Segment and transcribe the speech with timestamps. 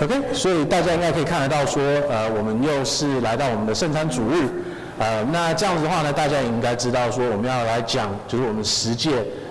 [0.00, 4.48] OK，所以大家应该可以看得到说，呃，我们又是来到我们的圣餐主日，
[4.96, 9.10] 呃，那这样子的话呢，大家也应该知道说，我们要来讲就是我们十诫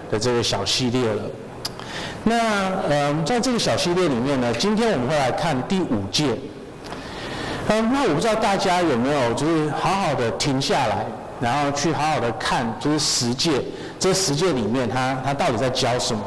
[0.10, 1.22] 的这个小系列了。
[2.24, 6.38] 那呃，在这个小系列里面呢，今天我们会来看第五诫。
[7.68, 11.06] 嗯，那我不知道大家有没有就是好好的停下来，
[11.42, 13.62] 然后去好好的看，就是十诫，
[14.00, 16.22] 这十诫里面它它到底在教什么？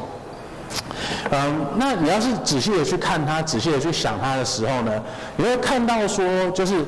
[1.31, 4.91] 嗯，那你要是仔细的去看它，仔细的去想它的时候呢，
[5.37, 6.85] 你会看到说，就是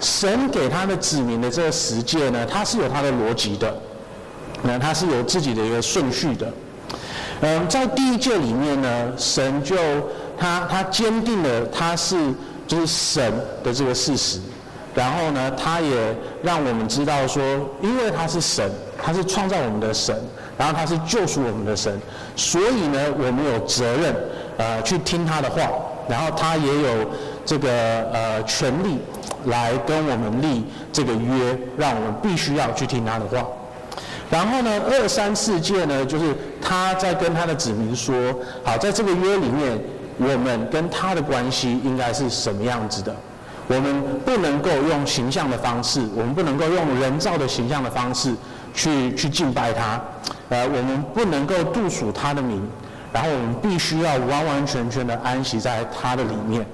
[0.00, 3.74] 神给他的子民的这个十诫呢，它是有它的逻辑的，
[4.62, 6.52] 那它是有自己的一个顺序的。
[7.40, 9.76] 嗯，在第一诫里面呢，神就
[10.38, 12.16] 他他坚定了他是
[12.66, 13.32] 就是神
[13.64, 14.38] 的这个事实，
[14.94, 17.42] 然后呢，他也让我们知道说，
[17.80, 18.70] 因为他是神，
[19.02, 20.16] 他是创造我们的神。
[20.62, 22.00] 然后他是救赎我们的神，
[22.36, 24.14] 所以呢，我们有责任，
[24.58, 25.68] 呃，去听他的话。
[26.08, 27.10] 然后他也有
[27.44, 27.68] 这个
[28.12, 28.96] 呃权利
[29.46, 33.44] 来跟我们立这个约，让我们必须要去听他的话。
[34.30, 38.14] 然后呢，二三四界呢，就是他在跟他的子民说：
[38.62, 39.76] 好，在这个约里面，
[40.18, 43.12] 我们跟他的关系应该是什么样子的？
[43.66, 48.32] 我们不能够用形象的方式，我们不能够用人造的形象的方式
[48.74, 50.00] 去去敬拜他。
[50.48, 52.62] 呃，我们不能够度属他的名，
[53.12, 56.66] 然后我们必须要完完全全的安息在他的里面。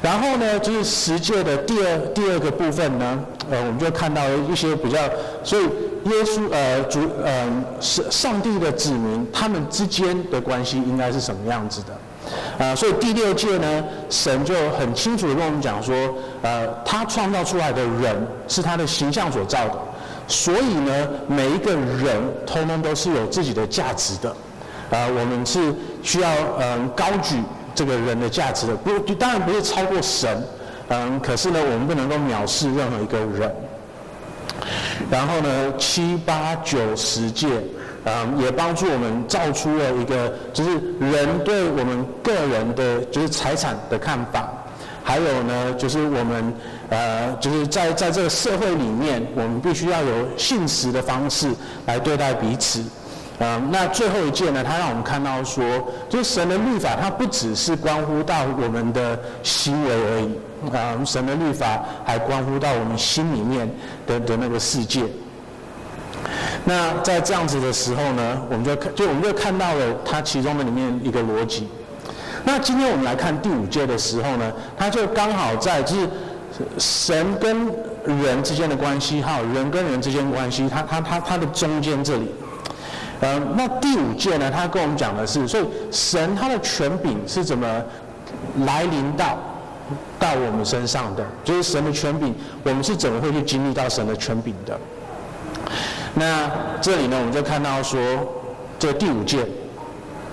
[0.00, 3.18] 然后呢，就是十诫的第二第二个部分呢，
[3.50, 4.98] 呃，我们就看到一些比较，
[5.42, 11.98] 所以耶稣呃主呃是上帝的子民，他们之间的关系应该是什么样子的？
[12.58, 15.94] 呃，所以第六诫呢，神就很清楚的跟我们讲说，
[16.42, 18.14] 呃，他创造出来的人
[18.46, 19.78] 是他的形象所造的。
[20.26, 24.30] 所以呢，每一个人通通都是有自己的价值的，
[24.90, 27.36] 啊、我们是需要嗯、高举
[27.74, 30.42] 这个人的价值的，不，当然不是超过神，
[30.88, 33.54] 嗯、可是呢，我们不能够藐视任何一个人。
[35.10, 37.48] 然后呢，七八九十诫，
[38.04, 40.70] 啊、呃，也帮助我们造出了一个，就是
[41.00, 44.48] 人对我们个人的，就是财产的看法。
[45.02, 46.54] 还有呢，就是我们
[46.90, 51.48] 呃，就是在在这个社会里面，我们必须要有信实的方式
[51.86, 52.82] 来对待彼此。
[53.38, 55.64] 呃，那最后一件呢，它让我们看到说，
[56.08, 63.68] 就是神的律法，它不只是关乎到我们的行为而已，啊、呃，神的律法还关乎到我们心里面
[64.06, 65.02] 的的那个世界。
[66.64, 71.66] 那在这样子的时候呢，我们就看，就我们就看到了它其中的里面一个逻辑。
[72.44, 76.08] 那今天我们来看第五届的时候呢，它就刚好在就是
[76.78, 77.66] 神跟
[78.04, 82.28] 人之间的关系，哈人跟人之间的关系，它它它它的中间这里，
[83.20, 87.66] 呃，那第五诫呢，他跟我们讲的是，所以神他的权柄是怎么
[88.66, 89.38] 来临到
[90.18, 94.78] 到我们身上的，就是神的权柄，我们是怎么会去经历到神的权柄的？
[96.14, 96.50] 那
[96.80, 97.98] 这里呢，我们就看到说，
[98.78, 99.44] 这第五诫。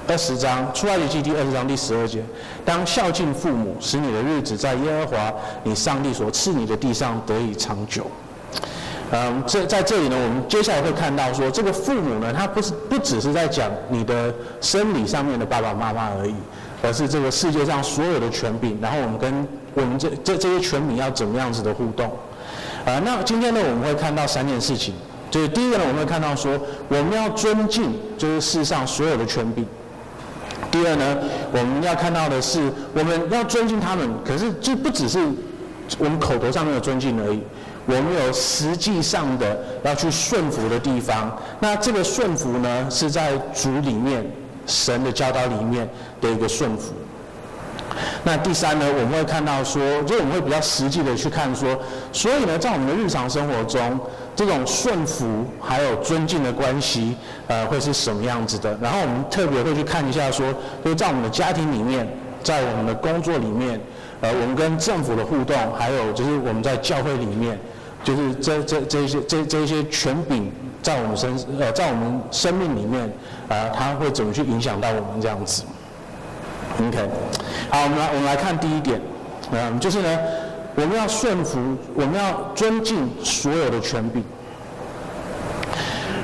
[0.07, 2.23] 二十章出埃及记第二十章第十二节，
[2.65, 8.05] 当孝敬父母，使你的日子在耶和华你上帝所赐你的地上得以长久。
[9.13, 16.33] 嗯，这在这里呢，我们接下来会看到说，这个父母呢，他不是不只是在讲你的生理上面的爸爸妈妈而已，
[16.81, 18.77] 而是这个世界上所有的权柄。
[18.81, 22.07] 然后我们跟我们这这这些权柄要怎么样子的互动？
[22.85, 24.93] 啊，那今天呢，我们会看到三件事情，
[25.29, 26.57] 就是第一个呢，我们会看到说，
[26.87, 29.65] 我们要尊敬，就是世上所有的权柄。
[30.69, 31.17] 第二呢，
[31.51, 35.19] 我们要看到的是，我们要尊敬他们，可是就不只是
[35.97, 37.41] 我们口头上面的尊敬而已，
[37.85, 41.35] 我们有实际上的要去顺服的地方。
[41.59, 44.25] 那这个顺服呢，是在主里面
[44.65, 45.89] 神的教导里面
[46.21, 46.93] 的一个顺服。
[48.23, 51.77] 那第三呢，我们会看到说，就我们会比较实际的去看说，
[52.13, 53.99] 所以呢，在我们的日常生活中。
[54.41, 57.15] 这种顺服还有尊敬的关系，
[57.47, 58.75] 呃，会是什么样子的？
[58.81, 60.51] 然后我们特别会去看一下，说，
[60.83, 62.07] 就是在我们的家庭里面，
[62.41, 63.79] 在我们的工作里面，
[64.19, 67.55] 呃，我们跟政府的互动，还有就是我们在教会里面，
[68.03, 70.51] 就是这这这些这这些权柄
[70.81, 73.03] 在我们身呃在我们生命里面，
[73.47, 75.61] 啊、呃，它会怎么去影响到我们这样子
[76.79, 76.97] ？OK，
[77.69, 78.99] 好，我们来我们来看第一点，
[79.51, 80.19] 嗯、呃，就是呢。
[80.75, 81.59] 我们要顺服，
[81.93, 84.23] 我们要尊敬所有的权柄。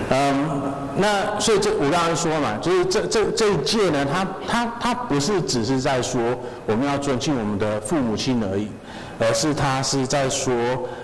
[0.09, 6.21] 嗯，那所以这我刚刚说嘛，就是这这这一届呢，他他他不是只是在说
[6.65, 8.69] 我们要尊敬我们的父母亲而已，
[9.19, 10.53] 而是他是在说，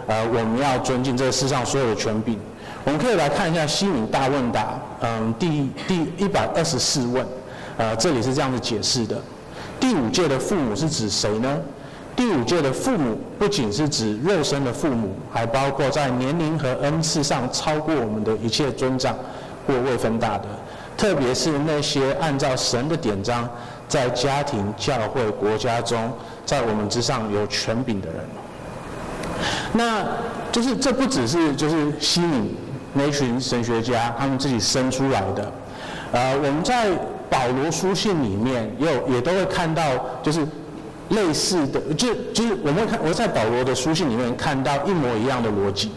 [0.07, 2.39] 呃，我们要尊敬这世上所有的权柄。
[2.85, 7.25] 我们可以来看一下西敏大问答，嗯，第第一百二十四问，
[7.77, 9.21] 呃，这里是这样子解释的。
[9.81, 11.57] 第五届的父母是指谁呢？
[12.15, 19.15] 第五届的父母不仅是指肉身的父母，还包括在年龄和恩赐上超过我们的一切尊长
[19.65, 20.45] 或位分大的，
[20.95, 23.49] 特别是那些按照神的典章，
[23.87, 26.11] 在家庭、教会、国家中，
[26.45, 28.17] 在我们之上有权柄的人。
[29.73, 30.05] 那
[30.51, 32.55] 就是这不只是就是西敏
[32.93, 35.51] 那群神学家他们自己生出来的，
[36.11, 36.91] 呃，我们在
[37.27, 39.81] 保罗书信里面也有也都会看到，
[40.21, 40.47] 就是。
[41.15, 45.91] 类似的，就就是我们看我在保罗的书信里面看到一模一样的逻辑，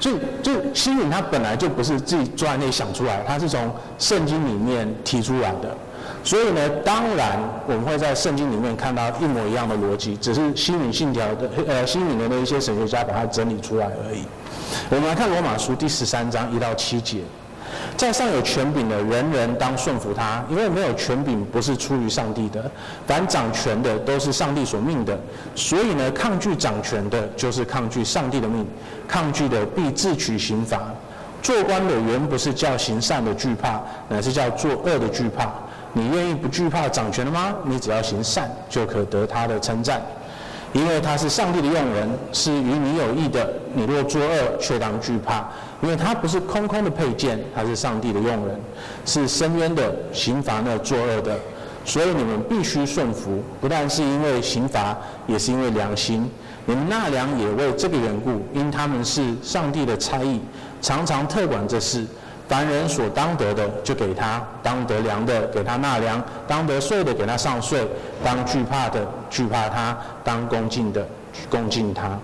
[0.00, 5.76] 所以就西敏他本来就不是自己坐在那想出来，他是从圣经里面提出来的，
[6.22, 14.22] 所以呢，当然我们会在圣经里面看到一模一样的逻辑，只是西敏信条的呃西敏的那一些神学家把它整理出来而已。
[14.90, 17.18] 我们来看罗马书第十三章一到七节。
[17.96, 22.70] 在上有权柄的人人当顺服他，因为没有权柄不是出于上帝的。
[23.06, 25.18] 凡掌权的都是上帝所命的，
[25.54, 28.66] 所以呢，抗拒掌权的，就是抗拒上帝的命。
[29.08, 30.80] 抗拒的必自取刑罚。
[31.42, 35.52] 做官的原不是叫行善的惧怕，乃是叫做恶的惧怕。
[35.92, 37.54] 你愿意不惧怕掌权的吗？
[37.64, 40.02] 你只要行善，就可得他的称赞。
[40.76, 43.50] 因为他是上帝的用人，是与你有益的。
[43.74, 45.48] 你若作恶，却当惧怕，
[45.80, 48.60] 因为他不是空空的配件，他是上帝的用人，
[49.06, 51.34] 是深渊的，刑罚那作恶的。
[51.86, 54.94] 所以你们必须顺服，不但是因为刑罚，
[55.26, 56.30] 也是因为良心。
[56.66, 60.42] 你们纳粮也为这个缘故，因他们是上帝的差役，
[60.82, 62.04] 常常特管这事。
[62.48, 67.80] 凡人所当得的，就给他；当得粮的，给他纳粮；当得税的，给他上税；
[68.24, 71.04] 当惧怕的，惧怕他；当恭敬的，
[71.50, 72.18] 恭敬他。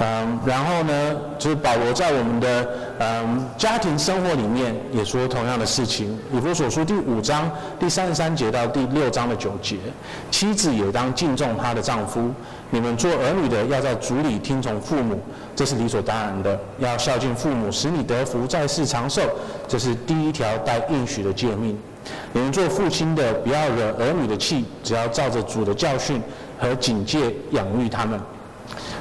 [0.00, 2.68] 嗯，然后呢，就是保罗在我们的
[3.00, 6.18] 嗯家庭生活里面也说同样的事情。
[6.32, 9.76] 以弗所书第五章第三十三节到第六章的九节，
[10.30, 12.30] 妻子也当敬重她的丈夫。
[12.70, 15.20] 你们做儿女的要在主里听从父母，
[15.54, 16.58] 这是理所当然的。
[16.78, 19.22] 要孝敬父母，使你得福，在世长寿，
[19.66, 21.78] 这是第一条带应许的诫命。
[22.32, 26.20] 你们做父亲的不要惹儿女的气，只要照着主的教训
[26.58, 28.20] 和警戒养育他们。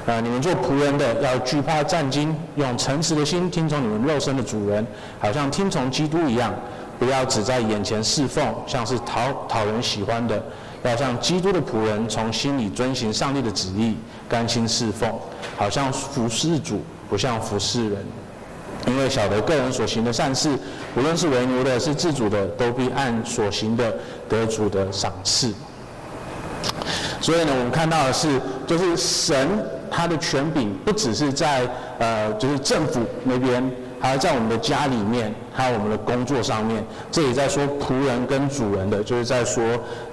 [0.08, 4.88] 啊，你们做仆人的要惧怕战兢，用诚实的心听从你们肉身的主人，
[5.20, 6.54] 好像听从基督一样。
[6.98, 10.42] 不要只在眼前侍奉，像是讨讨人喜欢的，
[10.82, 13.96] 要像基督的仆人，从心里遵行上帝的旨意，
[14.28, 15.14] 甘心侍奉，
[15.58, 18.04] 好像服侍主，不像服侍人。
[18.88, 20.58] 因为晓得个人所行的善事，
[20.96, 23.94] 无论是为奴的，是自主的，都必按所行的
[24.30, 25.54] 得主的赏赐。
[27.20, 29.48] 所以呢，我们看到的是，就是神。
[29.90, 31.68] 他的权柄不只是在
[32.00, 33.64] 呃，就是政府那边，
[34.00, 36.84] 还有在我们的家里面，还有我们的工作上面。
[37.12, 39.64] 这也在说仆人跟主人的，就是在说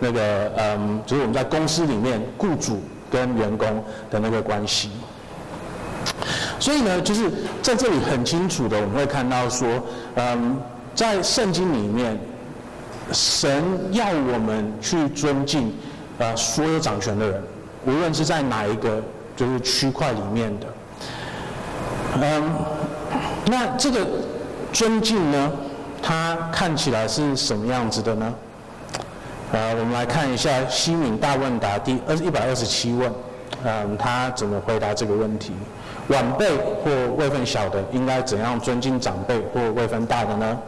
[0.01, 4.91] 那个嗯，就是我们在公司里面雇主跟员工的那个关系。
[6.59, 7.31] 所以呢，就是
[7.61, 9.69] 在这里很清楚的，我们会看到说，
[10.15, 10.57] 嗯，
[10.95, 12.19] 在圣经里面，
[13.13, 13.63] 神
[13.93, 15.71] 要我们去尊敬
[16.19, 17.43] 呃所有掌权的人，
[17.87, 19.03] 无论是在哪一个。
[19.37, 20.67] 就是区块里面的，
[22.21, 22.51] 嗯，
[23.47, 24.07] 那这个
[24.73, 25.51] 尊敬呢，
[26.03, 28.35] 它看起来是什么样子的呢？
[29.53, 33.13] 呃，我们来看一下西敏大问答第二一百二十七问，
[33.65, 35.53] 嗯，他怎么回答这个问题？
[36.09, 36.51] 晚辈
[36.83, 40.59] 或位分小的，应该怎样尊敬长辈或位分大的呢？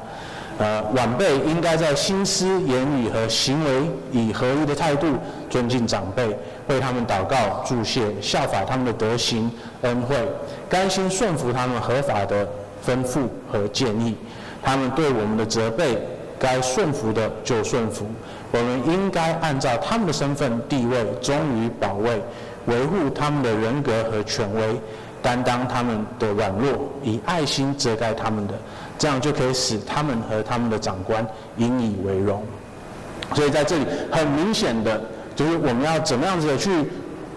[0.58, 5.08] 呃，晚辈应该在心思、言语和行为以合一的态度
[5.50, 6.28] 尊敬长辈，
[6.68, 9.50] 为他们祷告、祝谢、效法他们的德行、
[9.82, 10.16] 恩惠，
[10.68, 12.46] 甘心顺服他们合法的
[12.86, 14.16] 吩咐和建议。
[14.62, 15.96] 他们对我们的责备，
[16.38, 18.06] 该顺服的就顺服。
[18.50, 22.20] 我们应该按照他们的身份地位，忠于保卫、
[22.66, 24.80] 维护他们的人格和权威，
[25.22, 28.54] 担当他们的软弱，以爱心遮盖他们的。
[28.98, 31.24] 这样就可以使他们和他们的长官
[31.58, 32.42] 引以为荣。
[33.34, 35.00] 所以在这里很明显的，
[35.36, 36.70] 就是我们要怎么样子的去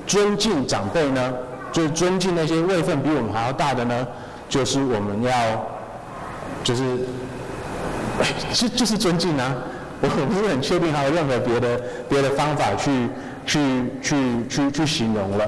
[0.07, 1.33] 尊敬长辈呢？
[1.71, 4.07] 就是尊敬那些位份比我们还要大的呢？
[4.49, 5.31] 就是我们要，
[6.63, 6.83] 就是，
[8.53, 9.53] 就就是尊敬啊！
[10.01, 11.79] 我不是很确定还有任何别的
[12.09, 13.07] 别的方法去
[13.45, 13.59] 去
[14.01, 14.15] 去
[14.49, 15.47] 去去形容了。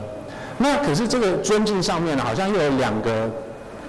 [0.60, 3.27] 那可是这个尊敬上面呢，好像又有两个，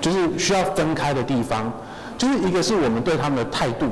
[0.01, 1.71] 就是需要分开的地方。
[2.17, 3.89] 就是一个是我们对他们的态度，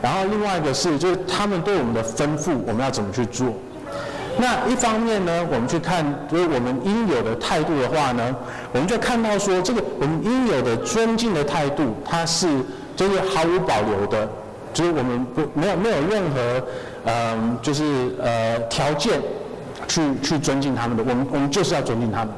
[0.00, 3.52] 然后另外一个是就是他们对我们的吩咐，我们要怎么去做？
[4.40, 8.34] 那一方面呢，我们去看就是我们应有的态度的话呢，
[8.72, 12.46] 我们就看到说这个我们应有的尊敬的态度，它是
[12.94, 14.28] 就是毫无保留的，
[14.72, 16.62] 就是我们不没有没有任何
[17.04, 17.82] 嗯，就是
[18.22, 19.20] 呃条件
[19.88, 22.28] 去去尊敬他们的，我们我们就是要尊敬他们。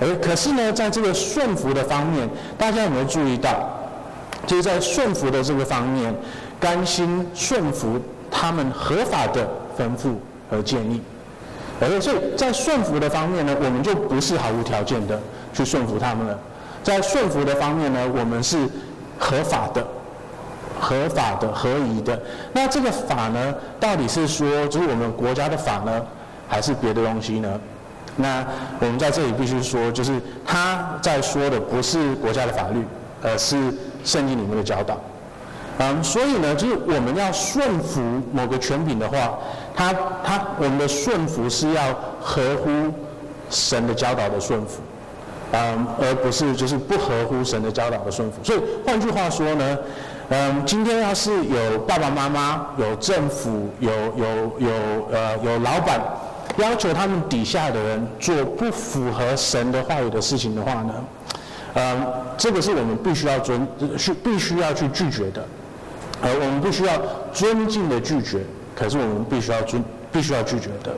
[0.00, 3.68] 而可是呢，在这个顺服的方面，大家有没有注意到？
[4.46, 6.14] 就是在顺服的这个方面，
[6.60, 8.00] 甘心顺服
[8.30, 9.48] 他们合法的
[9.78, 10.14] 吩咐
[10.50, 11.00] 和建议。
[11.80, 15.20] 而所以在顺服的方面呢，我们就不是毫无条件的
[15.52, 16.38] 去顺服他们了。
[16.82, 18.56] 在顺服的方面呢，我们是
[19.18, 19.86] 合法的、
[20.80, 22.18] 合法的、合宜的。
[22.52, 26.00] 那这个法呢，到底是说就是我们国家的法呢，
[26.48, 27.60] 还是别的东西呢？
[28.16, 28.42] 那
[28.80, 32.82] 我们在这里必须说，就是他在说的不是国家的法律，
[33.22, 33.56] 而是
[34.02, 34.98] 圣经里面的教导。
[35.78, 38.00] 嗯，所以呢，就是我们要顺服
[38.32, 39.38] 某个权柄的话，
[39.76, 39.92] 他
[40.24, 42.70] 他我们的顺服是要合乎
[43.50, 44.80] 神的教导的顺服，
[45.52, 48.42] 嗯，而不是就是不合乎神的教导的顺服。
[48.42, 49.78] 所以换句话说呢，
[50.30, 54.26] 嗯，今天要是有爸爸妈妈、有政府、有有
[54.58, 54.70] 有
[55.12, 56.00] 呃有老板。
[56.58, 60.94] 要求他们底下的人做不符合神的话语的事情的话呢，
[61.74, 62.06] 嗯，
[62.38, 63.68] 这个是我们必须要尊，
[63.98, 65.44] 是必须要去拒绝的，
[66.22, 66.94] 而我们必须要
[67.30, 68.40] 尊敬的拒绝，
[68.76, 70.94] 可是我们必须要拒，必须要拒绝的。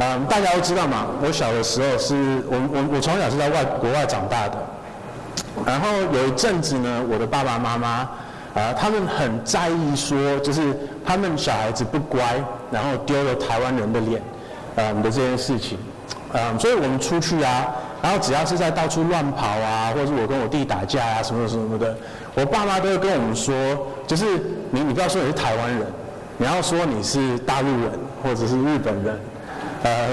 [0.00, 2.14] 嗯，大家都知道嘛，我小的时候是
[2.48, 4.56] 我我我从小是在外国外长大的，
[5.66, 8.08] 然后有一阵子呢，我的爸爸妈妈。
[8.56, 10.74] 啊，他们很在意说，就是
[11.04, 14.22] 他们小孩子不乖，然后丢了台湾人的脸，
[14.76, 15.76] 嗯的这件事情，
[16.32, 17.66] 嗯，所以我们出去啊，
[18.00, 21.94] 然后只要是在到处乱跑啊，或者是我跟我弟打架啊，什么什么什么的，
[22.34, 23.54] 我爸妈都会跟我们说，
[24.06, 24.24] 就是
[24.70, 25.86] 你你不要说你是台湾人，
[26.38, 27.90] 你要说你是大陆人
[28.22, 29.20] 或者是日本人，
[29.82, 30.08] 呃，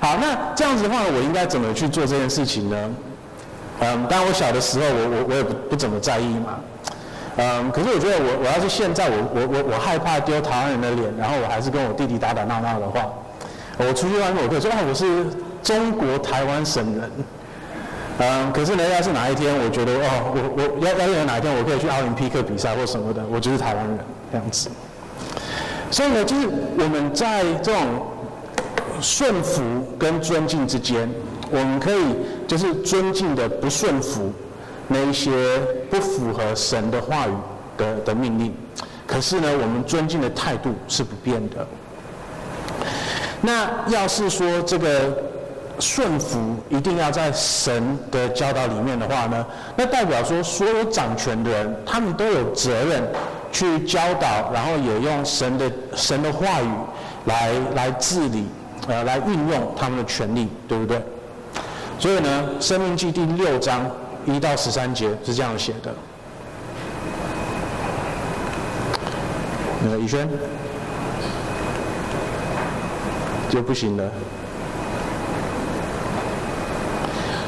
[0.00, 2.76] 好，那这样子的话，我应该怎么去做这件事情呢？
[3.80, 6.58] 嗯，当然我小的时候我，我我我也不不怎么在意嘛。
[7.36, 13.04] 嗯，可是我觉得我我要是现在我我我我害怕丢台湾人的脸，然后我还是跟我弟弟打打闹闹的话，
[13.76, 15.26] 我出去外面我可以说啊，我是
[15.62, 17.10] 中国台湾省人。
[18.18, 23.98] 嗯，可是呢，要是哪一天我觉得哦，我我要要有哪一天我可以去奥林匹克比赛或什么的，我就是台湾人
[24.32, 24.70] 这样子。
[25.90, 27.82] 所以呢，就是我们在这种
[29.00, 29.62] 顺服
[29.98, 31.08] 跟尊敬之间。
[31.48, 32.02] 我们可以
[32.48, 34.32] 就是尊敬的不顺服
[34.88, 35.30] 那一些
[35.88, 37.30] 不符合神的话语
[37.78, 38.52] 的的命令，
[39.06, 41.64] 可是呢，我们尊敬的态度是不变的。
[43.40, 45.16] 那要是说这个
[45.78, 49.44] 顺服一定要在神的教导里面的话呢，
[49.76, 53.02] 那代表说所有掌权的人他们都有责任
[53.52, 56.70] 去教导，然后也用神的神的话语
[57.26, 58.46] 来来治理，
[58.88, 61.00] 呃，来运用他们的权利，对不对？
[61.98, 63.90] 所以呢，《生命记》第六章
[64.26, 65.94] 一到十三节是这样写的。
[69.82, 70.28] 那个宇轩
[73.48, 74.04] 就不行了。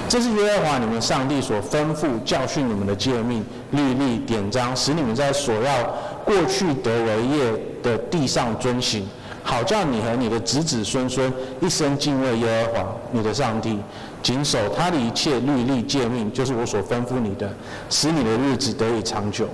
[0.09, 5.83] 这是耶和华你们上帝所吩咐教训你们的诫命、律例、典章，使你们在所要
[6.25, 9.07] 过去得为业的地上遵行。
[9.43, 13.79] 好叫你和你的子子孙孙一生敬畏耶和华你的上帝，
[14.23, 17.49] 谨守他的一切律例诫命，就是我所吩咐你的，
[17.91, 19.47] 使你的日子得以长久。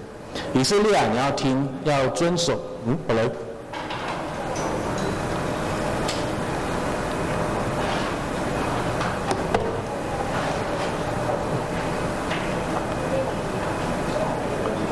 [0.53, 2.61] 以色列啊，你要听，要遵守。
[2.87, 3.31] 嗯，好嘞。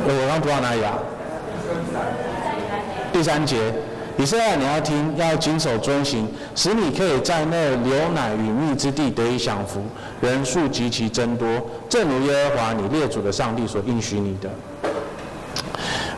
[0.04, 0.98] 我刚读到哪里啊？
[3.12, 3.72] 第三节。
[4.18, 9.82] 以色列，你要听，要谨守遵行，使你可以在那流奶与蜜之地得以享福，
[10.20, 11.48] 人数极其增多，
[11.88, 14.50] 正如耶和华你列祖的上帝所应许你的。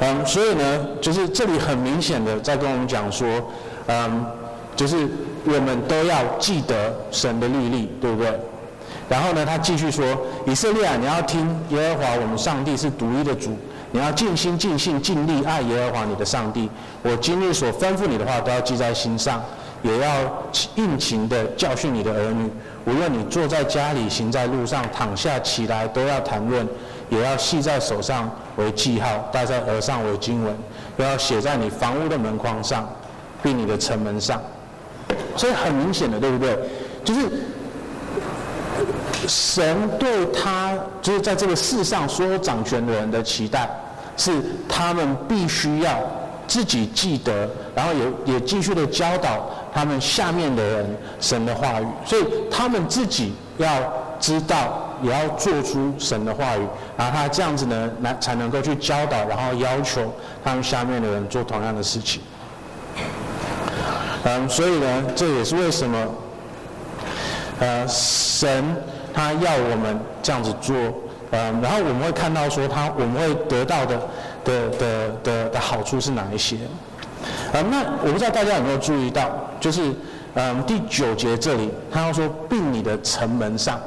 [0.00, 3.28] 嗯，所以呢，就是这里很明显的在跟我们讲说，
[3.86, 4.26] 嗯，
[4.74, 5.08] 就是
[5.44, 8.32] 我们都要记得神的律例，对不对？
[9.08, 10.04] 然后呢，他继续说，
[10.46, 13.56] 以色列，你要听，耶和华我们上帝是独一的主。
[13.94, 16.68] 你要尽心、尽性、尽力爱耶和华你的上帝。
[17.00, 19.40] 我今日所吩咐你的话，都要记在心上，
[19.82, 20.08] 也要
[20.74, 22.50] 殷勤地教训你的儿女。
[22.86, 26.68] 无论你坐在家里、行在路上、躺下起来，都要谈论，
[27.08, 30.52] 也要系在手上为记号，戴在额上为经文，
[30.96, 32.92] 都要写在你房屋的门框上，
[33.44, 34.42] 并你的城门上。
[35.36, 36.58] 所以很明显的，对不对？
[37.04, 37.20] 就是。
[39.28, 43.68] 神对他就是在这个世上所有掌权的人的期待，
[44.16, 44.30] 是
[44.68, 45.98] 他们必须要
[46.46, 53.68] 自己记得，然后也也继续的教导他们下面的人神的话语，所以他们自己要
[54.20, 56.66] 知道，也要做出神的话语，
[56.96, 60.12] 然后他这样子呢，来才能够去教导，然后要求
[60.44, 62.20] 他们下面的人做同样的事情。
[64.24, 65.98] 嗯，所以呢，这也是为什么，
[67.58, 68.64] 呃，神
[69.14, 70.74] 他要我们这样子做，
[71.30, 73.96] 嗯，然后我们会看到说他我们会得到的
[74.44, 76.56] 的的的的好处是哪一些？
[77.54, 79.30] 嗯，那我不知道大家有没有注意到，
[79.60, 79.80] 就是。
[80.36, 83.78] 嗯，第九节这里，他要说，并你的城门上，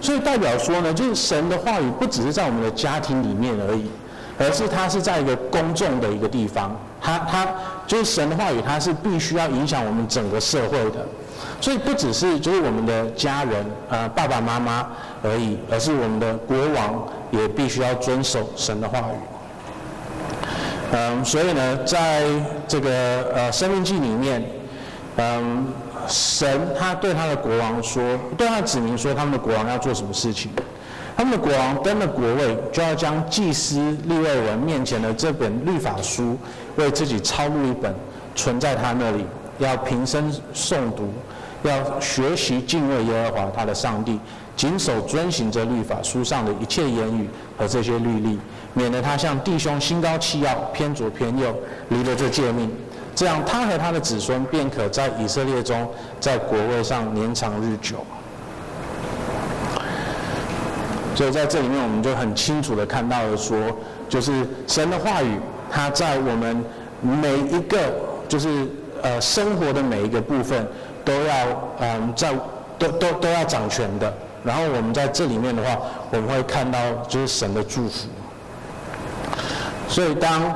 [0.00, 3.90] 所以代表说呢，就是神的话语不只是在我们的家庭里面而已，
[4.38, 7.44] 而是他是在一个公众的一个地方，他他
[7.88, 11.04] 就是神的话语，他是必须要影响我们整个社会的，
[11.60, 14.86] 所以不只是就是我们的家人，呃，爸爸妈妈
[15.22, 19.18] 而已，而是我们的国王也必须要遵守神的话语。
[20.92, 22.24] 嗯，所以呢，在
[22.66, 22.90] 这个
[23.34, 24.42] 呃生命记里面。
[25.16, 25.66] 嗯，
[26.08, 28.02] 神他对他的国王说，
[28.38, 30.50] 对他指明说，他们的国王要做什么事情？
[31.16, 36.38] 他们的国王登了国位，就要将祭司利未人面前的这本律法书，
[36.76, 37.94] 为自己抄录一本，
[38.34, 39.26] 存在他那里，
[39.58, 41.12] 要平生诵读，
[41.62, 44.18] 要学习敬畏耶和华他的上帝，
[44.56, 48.38] 谨守遵行这律法书上的一切言语和这些律例，
[48.72, 51.54] 免得他向弟兄心高气傲，偏左偏右，
[51.88, 52.70] 离了这诫命。
[53.14, 55.86] 这样，他和他的子孙便可在以色列中，
[56.18, 57.96] 在国位上年长日久。
[61.14, 63.58] 所以在这里面，我们就很清楚的看到了说，
[64.08, 65.38] 就是神的话语，
[65.70, 66.64] 它在我们
[67.02, 67.78] 每一个
[68.26, 68.66] 就是
[69.02, 70.66] 呃生活的每一个部分，
[71.04, 71.34] 都要
[71.80, 72.32] 嗯、在
[72.78, 74.12] 都都都要掌权的。
[74.44, 75.78] 然后我们在这里面的话，
[76.10, 76.78] 我们会看到
[77.08, 78.08] 就是神的祝福。
[79.88, 80.54] 所以当。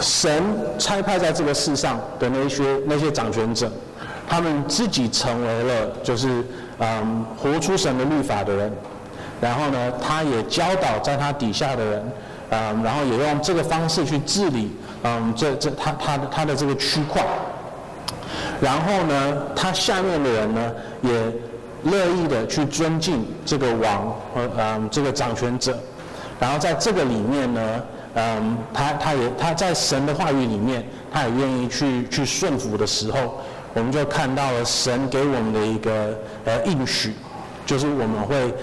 [0.00, 0.42] 神
[0.76, 3.70] 差派在这个世上的那些那些掌权者，
[4.28, 6.44] 他们自己成为了就是
[6.80, 8.72] 嗯活出神的律法的人，
[9.40, 12.12] 然后呢，他也教导在他底下的人，
[12.50, 17.24] 嗯，然后也用这个方式去治理嗯这这他他的他的这个区块，
[18.64, 21.10] 然后呢，他下面的人呢也
[21.82, 25.78] 乐意的去尊敬这个王和嗯这个掌权者，
[26.40, 27.60] 然后在这个里面呢。
[28.16, 33.42] 嗯，他他也他在神的话语里面，他也愿意去去顺服的时候，
[33.74, 37.12] 我们就看到了神给我们的一个呃应许，
[37.66, 38.54] 就是我们会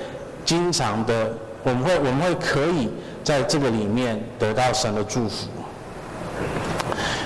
[0.46, 1.34] 经常的，
[1.64, 2.90] 我们会我们会可以
[3.26, 5.50] 在这个里面得到神的祝福。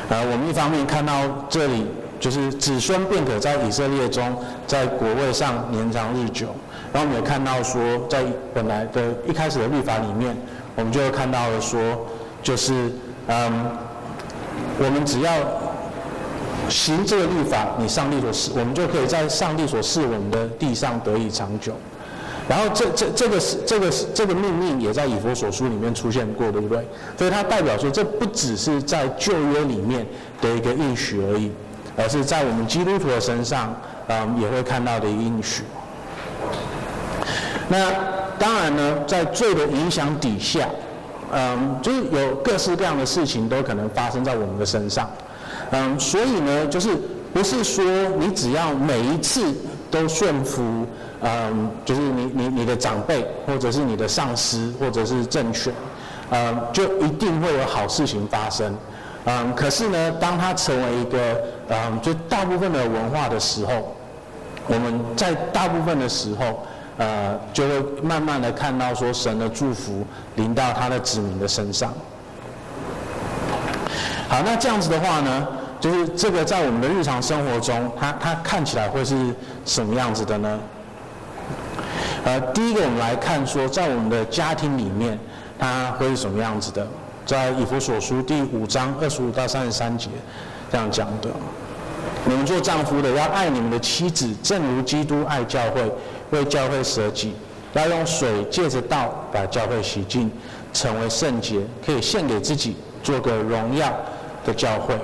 [0.10, 1.14] 呃，我们一方面看到
[1.48, 1.86] 这里，
[2.20, 4.36] 就是子孙便可在以色列中，
[4.68, 6.48] 在国位上年长日久，
[6.94, 8.24] 然后我们也看到说，在
[8.54, 10.36] 本来的一开始的律法里面，
[10.76, 11.80] 我们就会看到了说。
[12.44, 12.92] 就是，
[13.26, 13.66] 嗯，
[14.78, 15.32] 我们只要
[16.70, 21.74] 行这个律法，你上帝所赐，我们就可以在上帝所赐我们的地上得以长久。
[22.48, 26.86] 然后这这这个是这个是这个命令也在以弗所书里面出现过，对不对？
[27.18, 30.06] 所以它代表说，这不只是在旧约里面
[30.40, 31.52] 的一个应许而已，
[31.98, 33.74] 而是在我们基督徒的身上，
[34.08, 35.64] 嗯，也会看到的一个应许。
[37.68, 37.92] 那
[38.38, 40.68] 当然呢，在罪的影响底下。
[41.34, 45.10] 嗯，就是有各式各样的事情都可能发生在我们的身上，
[45.72, 46.90] 嗯，所以呢，就是
[47.34, 47.84] 不是说
[48.20, 49.44] 你只要每一次
[49.90, 50.86] 都顺服，
[51.22, 55.74] 嗯，就是你你你的长辈或者是你的上司或者是政权，
[56.30, 58.74] 嗯，就一定会有好事情发生，
[59.26, 63.96] 嗯，可是呢，当它成为一个嗯，就大部分的文化的时候，
[64.68, 66.66] 我们在大部分的时候。
[66.98, 71.94] 呃，就会慢慢的看到说神的祝福临到他的子民的身上。
[74.30, 75.46] 好，那这样子的话呢，
[75.78, 79.14] 就是这个在我们的日常生活中，它它看起来会是
[79.66, 80.58] 什么样子的呢？
[82.24, 85.20] 呃，第一个我们来看说，在我们的家庭里面，
[85.60, 86.88] 它会是什么样子的？
[87.26, 90.08] 在以弗所书第五章二十五到三十三节
[90.72, 91.30] 这样讲的：
[92.26, 95.92] 你们做丈夫的要爱你们的妻子，正如基督爱教会。
[96.32, 97.34] 为教会舍己，
[97.74, 100.30] 要用水借着道把教会洗净，
[100.74, 103.94] 成为圣洁，可以献给自己，做个荣耀
[104.44, 104.96] 的教会，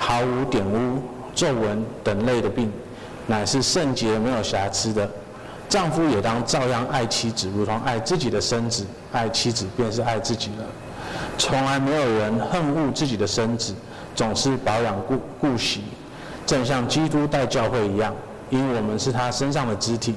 [0.00, 1.00] 毫无玷污、
[1.32, 2.72] 皱纹等类的病，
[3.28, 5.08] 乃是圣洁没有瑕疵的。
[5.68, 10.64] 丈夫也当照样爱妻子，如同爱自己的身子，爱妻子便是爱自己了。
[11.38, 13.72] 从来没有人恨恶自己的身子，
[14.14, 15.82] 总是保养顾顾惜，
[16.46, 18.14] 正像基督待教会一样，
[18.50, 20.14] 因为我们是他身上的肢体。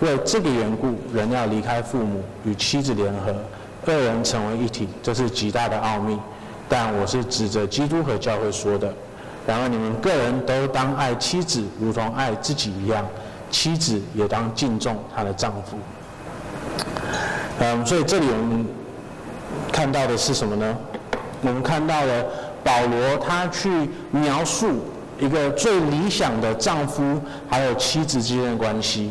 [0.00, 3.34] 为这个缘故，人要离开父母，与妻子联合，
[3.86, 6.18] 二人成为一体，这是极大的奥秘。
[6.68, 8.92] 但我是指着基督和教会说的。
[9.46, 13.04] 然而你们个人都当爱妻子，如同爱自己一样；
[13.50, 15.76] 妻子也当敬重她的丈夫。
[17.60, 18.66] 嗯，所以这里我们
[19.70, 20.76] 看到的是什么呢？
[21.42, 22.24] 我们看到了
[22.64, 23.68] 保罗他去
[24.10, 24.80] 描述
[25.18, 29.10] 一个最理想的丈夫还有妻子之间的关系。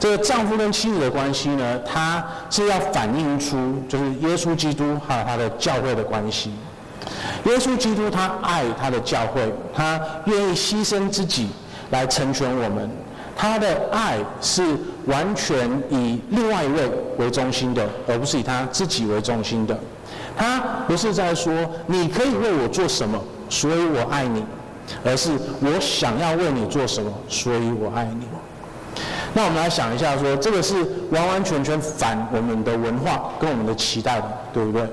[0.00, 3.56] 这个丈夫跟妻子的关系呢，他是要反映出
[3.88, 6.52] 就是耶稣基督还有他的教会的关系。
[7.46, 11.48] 耶稣基督他爱他的教会，他愿意牺牲自己
[11.90, 12.88] 来成全我们。
[13.36, 19.78] 他的爱是完全以另外一位为中心的，而不是以他自己为中心的。
[20.38, 21.52] 他不是在说
[21.86, 23.20] 你可以为我做什么，
[23.50, 24.44] 所以我爱你，
[25.04, 28.26] 而是我想要为你做什么，所以我爱你。
[29.34, 30.74] 那我们来想一下说，这个是
[31.10, 34.88] 完完全全反我们的文化跟我们的期待的，对不对？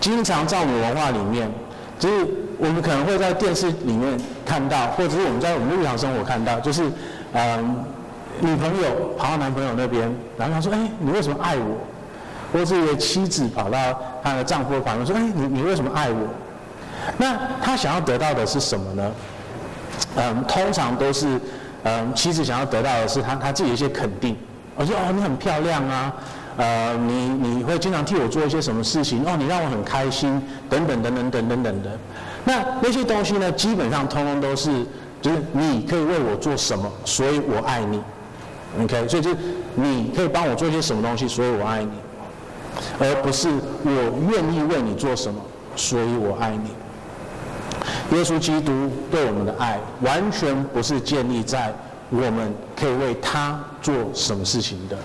[0.00, 1.50] 经常在我们文化里面，
[1.98, 2.26] 就是
[2.58, 6.90] 我们可能会在电视里面看到，或者是我们在我们的日常生活看到，就是
[7.32, 7.84] 嗯，
[8.40, 11.76] 女朋友跑到男朋友那边，然后他说：“哎，你为什么爱我？”
[12.56, 13.78] 或是一个妻子跑到
[14.22, 16.28] 她的丈夫旁边说：“哎，你你为什么爱我？”
[17.18, 19.12] 那他想要得到的是什么呢？
[20.16, 21.40] 嗯，通常都是。
[21.88, 24.36] 嗯，妻子想要得到的是她她自己一些肯定。
[24.74, 26.12] 我说哦，你很漂亮啊，
[26.56, 29.24] 呃，你你会经常替我做一些什么事情？
[29.24, 31.90] 哦，你让我很开心，等等等等等等等的。
[32.44, 34.84] 那那些东西呢，基本上通通都是，
[35.22, 38.02] 就是你可以为我做什么，所以我爱你。
[38.82, 39.36] OK，所以就是
[39.76, 41.92] 你可以帮我做一些什么东西，所以我爱你，
[42.98, 43.48] 而不是
[43.84, 45.40] 我愿意为你做什么，
[45.74, 46.70] 所以我爱你。
[48.16, 51.74] 耶稣基督对我们的爱，完全不是建立在
[52.10, 54.96] 我们可以为他做什么事情的，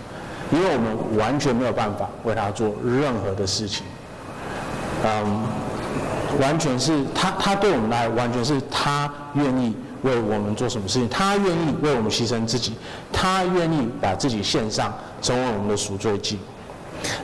[0.51, 3.83] 因为我们完全没有办法为他做任何的事情。
[5.03, 5.41] 嗯，
[6.39, 12.73] 完全是他，他对我们的爱，完全是他愿意为我们做什么事情，他愿意为我们牺牲自己，
[13.11, 16.37] 他愿意把自己献上，成为我们的赎罪祭。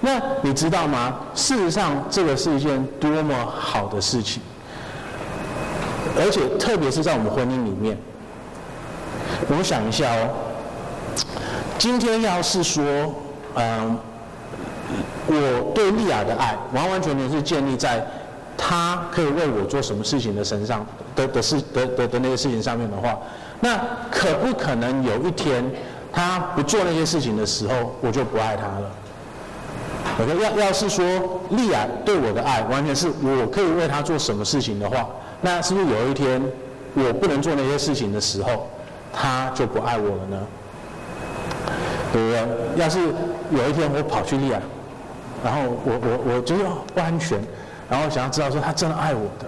[0.01, 1.19] 那你知道吗？
[1.35, 4.41] 事实上，这个是一件多么好的事情。
[6.19, 7.95] 而且，特别是在我们婚姻里面，
[9.49, 10.29] 我想一下哦，
[11.77, 12.83] 今天要是说，
[13.53, 13.97] 嗯，
[15.27, 18.03] 我对利亚的爱完完全全是建立在
[18.57, 20.83] 她可以为我做什么事情的身上
[21.15, 23.15] 的的事的的的那些事情上面的话，
[23.59, 23.77] 那
[24.09, 25.63] 可不可能有一天
[26.11, 28.91] 她不做那些事情的时候，我就不爱她了？
[30.19, 31.05] 我说，要要是说
[31.51, 35.07] 利亚对我的爱完全是我可以为他做什么事情的话。
[35.41, 36.41] 那是不是有一天
[36.95, 38.67] 我不能做那些事情的时候，
[39.13, 40.37] 他就不爱我了呢？
[42.11, 42.81] 对不对？
[42.81, 42.99] 要是
[43.51, 44.59] 有一天我跑去利亚，
[45.43, 46.63] 然后我我我觉得
[46.95, 47.39] 不安全，
[47.87, 49.45] 然后想要知道说他真的爱我的，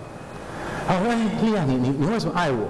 [0.88, 2.67] 然后我说哎，利亚你你你为什么爱我？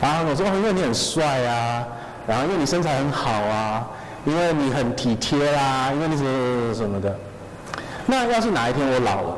[0.00, 1.86] 然后我说哦，因为你很帅啊，
[2.26, 3.86] 然后因为你身材很好啊，
[4.24, 7.16] 因为你很体贴啊，因为你什么什么的。
[8.06, 9.36] 那要是哪一天我老了，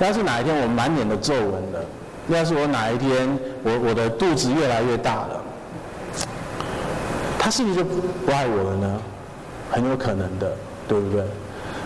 [0.00, 1.84] 要是哪一天我满脸的皱纹了？
[2.28, 3.28] 要是我哪一天
[3.62, 5.42] 我我的肚子越来越大了，
[7.38, 9.00] 他是不是就不爱我了呢？
[9.70, 10.52] 很有可能的，
[10.88, 11.24] 对不对？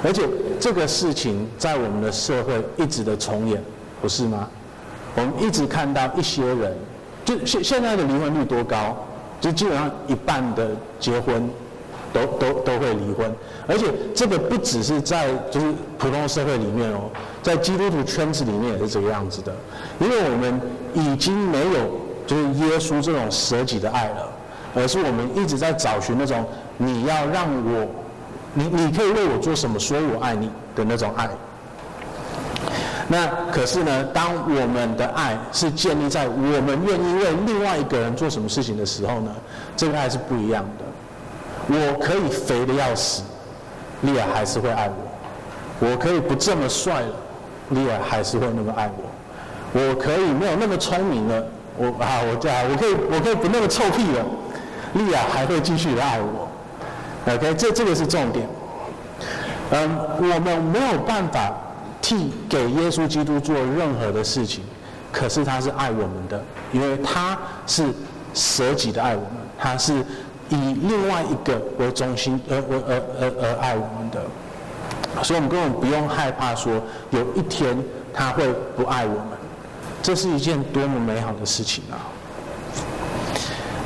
[0.05, 0.23] 而且
[0.61, 3.63] 这个事情在我们的社会一直的重演，
[4.03, 4.49] 不是吗？
[5.15, 6.77] 我们一直看到一些人，
[7.25, 8.97] 就现现在的离婚率多高？
[9.41, 11.49] 就基本上一半的结婚
[12.15, 13.29] 都都都会离婚，
[13.67, 15.67] 而且这个不只是在就是
[15.99, 17.11] 普通社会里面哦。
[17.43, 19.53] 在基督徒圈子里面也是这个样子的，
[19.99, 20.61] 因为我们
[20.95, 24.29] 已经没有就是耶稣这种舍己的爱了，
[24.77, 26.47] 而是我们一直在找寻那种
[26.79, 27.87] 你要让我，
[28.55, 31.29] 你你可以为我做什么，所以我爱你的那种爱。
[33.09, 39.31] 那可是呢，当我们的爱是建立在我们愿意为另外一个人做什么事情的时候呢，
[39.77, 40.85] 这个爱是不一样的。
[41.69, 43.23] 我可以肥的要死，
[44.03, 47.09] 利亚还是会爱我；我可以不这么帅了。
[47.71, 51.43] 利亚还是会那么爱我，我可以没有那么聪明了，
[51.79, 54.23] 我啊，我这样，我可以，我可以不那么臭屁了，
[54.93, 56.47] 利亚还会继续爱我。
[57.27, 58.47] OK，这这个是重点。
[59.71, 61.51] 嗯，我们没有办法
[62.03, 64.63] 替给耶稣基督做任何的事情，
[65.11, 67.83] 可是他是爱我们的，因为他是
[68.35, 70.05] 舍己的爱我们，他是
[70.49, 74.21] 以另外一个为中心而而而而而爱我们的。
[75.23, 76.73] 所以，我们根本不用害怕说
[77.11, 77.77] 有一天
[78.13, 79.29] 他会不爱我们，
[80.03, 82.11] 这是一件多么美好的事情啊！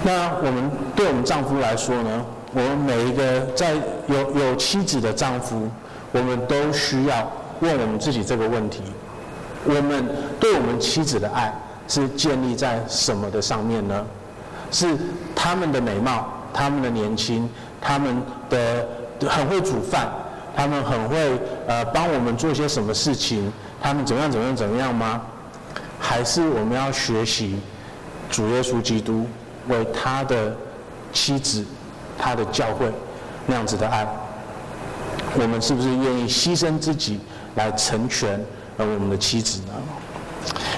[0.02, 2.24] 那我们对我们丈夫来说呢？
[2.54, 3.74] 我们每一个在
[4.06, 5.68] 有有妻子的丈夫，
[6.12, 8.82] 我们都需要问我们自己这个问题：
[9.66, 10.06] 我们
[10.40, 11.52] 对我们妻子的爱
[11.86, 14.06] 是建立在什么的上面呢？
[14.70, 14.96] 是
[15.34, 16.26] 他们的美貌、
[16.58, 17.48] 他们的年轻、
[17.80, 18.84] 他们的
[19.28, 20.08] 很会煮饭。
[20.56, 21.16] 他们很会
[21.68, 25.22] 呃帮我们做些什么事情，他们怎么样怎么样怎么样吗？
[26.00, 27.60] 还是我们要学习
[28.28, 29.24] 主耶稣基督
[29.68, 30.52] 为他的
[31.12, 31.64] 妻子、
[32.18, 32.90] 他的教会
[33.46, 34.04] 那样子的爱？
[35.40, 37.20] 我们是不是愿意牺牲自己
[37.54, 38.44] 来成全
[38.78, 39.72] 呃我们的妻子呢？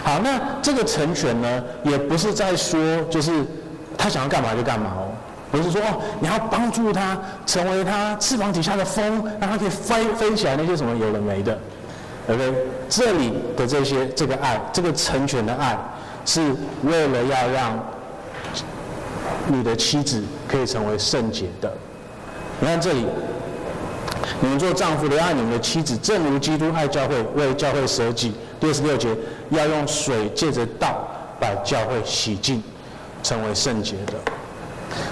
[0.05, 3.47] 好，那这个成全呢，也不是在说就是
[3.97, 5.09] 他想要干嘛就干嘛哦，
[5.51, 11.59] 不是说哦你要帮助他成为他翅膀底下的风，让他可以飞飞起来那些什么有的没的
[12.29, 12.55] ，OK？
[12.89, 15.79] 这里的这些这个爱，这个成全的爱，
[16.25, 16.41] 是
[16.85, 17.79] 为了要让
[19.49, 21.73] 你的妻子可以成为圣洁的。
[22.61, 23.07] 你看这里。
[24.43, 28.33] 你们做丈夫的，爱你们的妻子，正如基督爱教会，为教会舍己。
[28.59, 29.09] 第二十六节，
[29.51, 31.07] 要用水借着道
[31.39, 32.63] 把教会洗净，
[33.23, 34.15] 成为圣洁的。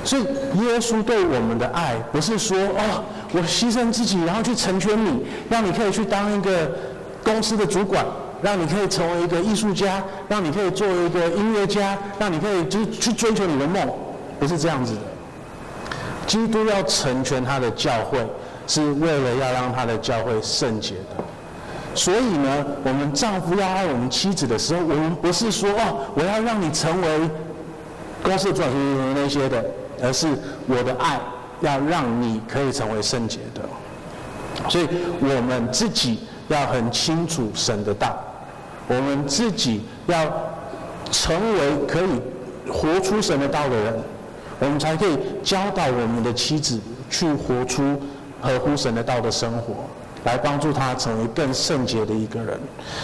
[0.05, 0.23] 所以，
[0.65, 6.71] 耶稣对我们的爱，不是说哦，我牺牲自己，然后去成全你，让你可以去当一个
[7.25, 8.05] 公司的主管，
[8.43, 13.89] 让你可以成为一个艺术家，让你可以做一个音乐家，让你可以就是去追求你的梦，
[14.39, 15.01] 不是这样子的。
[16.27, 18.19] 基督要成全他的教会。
[18.71, 21.25] 是为了要让他的教会圣洁的，
[21.95, 27.31] 所以呢，我们丈夫要爱我们妻子的时候，我们不是说哦，我要让你成为
[28.23, 29.65] 公司的主管什么那些的，
[30.03, 30.27] 而是
[30.67, 31.21] 我的爱
[31.61, 33.63] 要让你可以成为圣洁的。
[34.69, 34.89] 所以，
[35.21, 38.19] 我们自己要很清楚神的道，
[38.89, 40.31] 我们自己要
[41.11, 42.21] 成为可以
[42.71, 43.95] 活出神的道的人，
[44.59, 46.79] 我们才可以教导我们的妻子
[47.11, 48.01] 去活出。
[48.41, 49.75] 合乎神的道的生活，
[50.23, 52.57] 来帮助他成为更圣洁的一个人，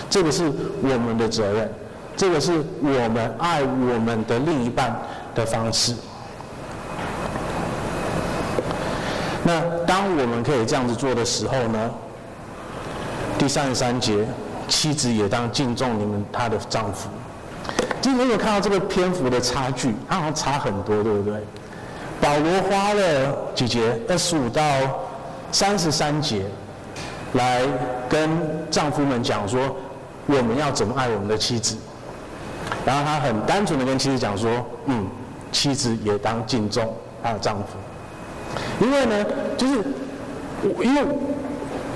[0.08, 0.44] 这个是
[0.80, 1.68] 我们的责任，
[2.16, 4.96] 这个是我们爱我们的另一半
[5.34, 5.94] 的方式。
[9.42, 11.90] 那当我们可以这样子做的时候呢？
[13.38, 14.24] 第三十三节，
[14.68, 17.08] 妻子也当敬重你们她的丈夫。
[18.00, 21.40] 今天有看到这个篇幅的差距，它好像差很多，对不对？
[22.20, 24.62] 保罗花了几节，二十五到。
[25.52, 26.44] 三十三节，
[27.34, 27.62] 来
[28.08, 28.28] 跟
[28.72, 29.60] 丈夫们讲说，
[30.26, 31.76] 我们要怎么爱我们的妻子。
[32.84, 34.50] 然后他很单纯的跟妻子讲说，
[34.86, 35.06] 嗯，
[35.52, 37.78] 妻子也当敬重她的丈夫。
[38.80, 39.24] 因为呢，
[39.56, 39.74] 就是，
[40.82, 41.02] 因为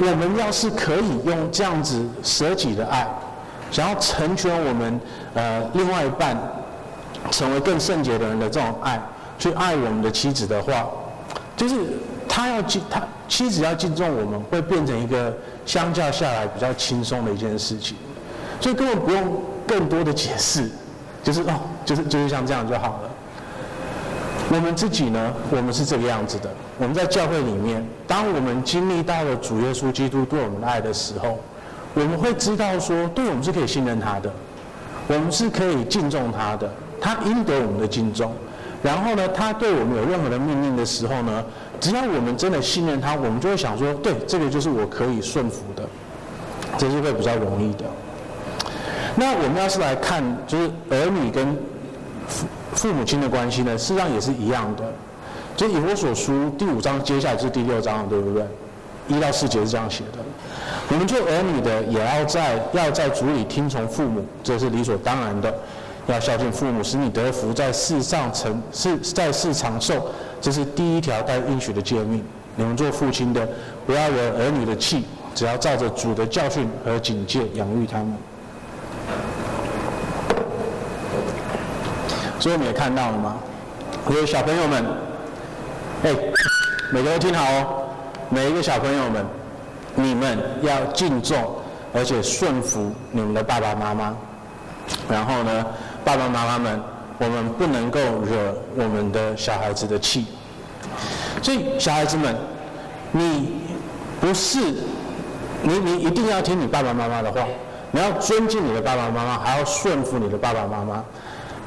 [0.01, 3.07] 我们要是可以用这样子舍己的爱，
[3.71, 5.01] 想要成全我们
[5.35, 6.37] 呃另外一半，
[7.31, 9.01] 成为更圣洁的人的这种爱，
[9.39, 10.87] 去爱我们的妻子的话，
[11.57, 11.77] 就是。
[12.31, 17.97] 他要敬他妻子要敬重我们，会变成一个相较下来比较轻松的一件事情，
[18.61, 20.69] 所以根本不用更多的解释，
[21.23, 23.11] 就是哦，就是就是像这样就好了。
[24.51, 26.51] 我们自己呢，我们是这个样子的。
[26.79, 31.39] 我们在教会里面，当我们经历到了主耶稣基督对我们的爱的时候，
[31.93, 34.33] 我们会知道说，对我们是可以信任他的，
[35.07, 38.33] 我们是可以敬重他的，他应得我们的敬重。
[38.83, 41.45] 然后呢，他对我们有任何的命令的时候呢，
[41.79, 45.83] 只要我们真的信任他，我们就会想说，对，这个就是我可以顺服的，
[46.79, 47.85] 这是会比较容易的。
[49.17, 51.47] 那我们要是来看，就是儿女跟
[52.27, 54.85] 父父母亲的关系呢，事实上也是一样的。
[55.57, 58.45] 就以我所书第五章接下来就是第六章了，对不对？
[59.09, 60.19] 一到四节是这样写的。
[60.91, 65.53] 我们做儿女的，也要在要在主里听从父母，这是理所当然的。
[66.07, 70.07] 要孝敬父母，使你得福，在世上成是在世长寿，
[70.41, 72.23] 这是第一条带应许的诫命。
[72.57, 73.47] 你们做父亲的，
[73.87, 78.15] 不要惹儿女的气，只要照着主的教训和警戒养育他们。
[82.39, 83.37] 所以我们也看到了吗？
[84.07, 84.85] 各位小朋友们，
[86.05, 86.11] 哎，
[86.93, 87.85] 每个都听好哦，
[88.31, 89.25] 每一个小朋友们，
[89.95, 91.57] 你们要敬重
[91.93, 94.15] 而且顺服你们的爸爸妈妈，
[95.09, 95.67] 然后呢？
[96.05, 96.81] 爸爸妈妈们，
[97.19, 100.25] 我们不能够惹我们的小孩子的气。
[101.43, 102.35] 所以，小孩子们，
[103.13, 103.61] 你
[104.21, 104.59] 不是
[105.63, 107.45] 你，你一定要听你爸爸妈妈的话，
[107.91, 111.05] 你要尊敬你的爸爸妈妈，还要顺服你的爸爸妈妈。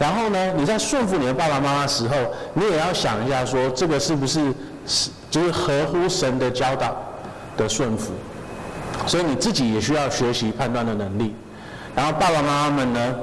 [0.02, 2.16] 然后呢，你在顺服你的爸爸妈妈时候，
[2.56, 4.52] 你也要想一下，说这个是不是
[4.88, 6.96] 是就是合乎神的教导
[7.56, 8.12] 的顺服。
[9.06, 11.36] 所以你自己也需要学习判断的能力。
[11.96, 13.16] 然后，爸爸妈妈们呢？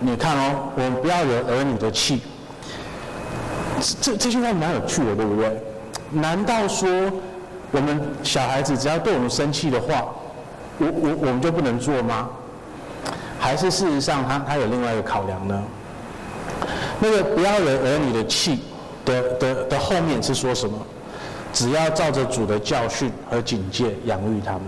[0.00, 2.20] 你看哦，我们不要惹儿女的气。
[3.98, 5.62] 这这句话蛮有趣的，对不对？
[6.10, 6.90] 难道说
[7.70, 10.04] 我们小孩子只要对我们生气的话，
[10.76, 12.28] 我我我们就不能做吗？
[13.40, 15.62] 还是事实上他他有另外一个考量呢？
[17.00, 18.60] 那个不要惹儿女的气
[19.04, 20.76] 的的的后面是说什么？
[21.50, 24.62] 只要照着主的教训和警戒养育他们。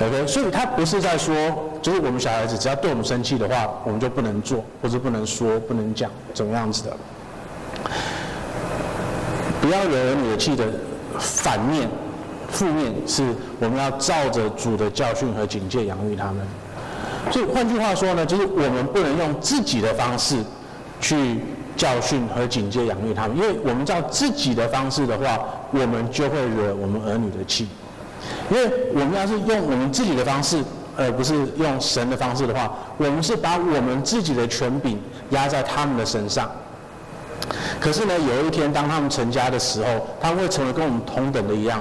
[0.00, 1.34] OK，所以他不是在说，
[1.82, 6.96] 就是我们小孩子只要对我们生气的话，我们就不能做，或者不能说、不能讲，怎么样子的？
[9.60, 10.64] 不要惹儿女的气的
[11.18, 11.88] 反面、
[12.50, 16.36] 负面是，我们要照着主的教训和警戒养育他们。
[17.30, 20.36] 所以换句话说呢，就是我们不能用自己的方式
[21.00, 21.40] 去
[21.76, 25.38] 教训和警戒养育他们，因为我们照自己的方式的话，
[25.70, 27.68] 我们就会惹我们儿女的气。
[28.50, 30.64] 因为我们要是用我们自己的方式，
[30.96, 34.98] 而不是用神的方式的话，我们是把我们自己的权柄
[35.30, 36.50] 压在他们的身上。
[37.78, 41.80] 可是呢，有一天当他们成家的时候，他们会成为跟我们同等的一样，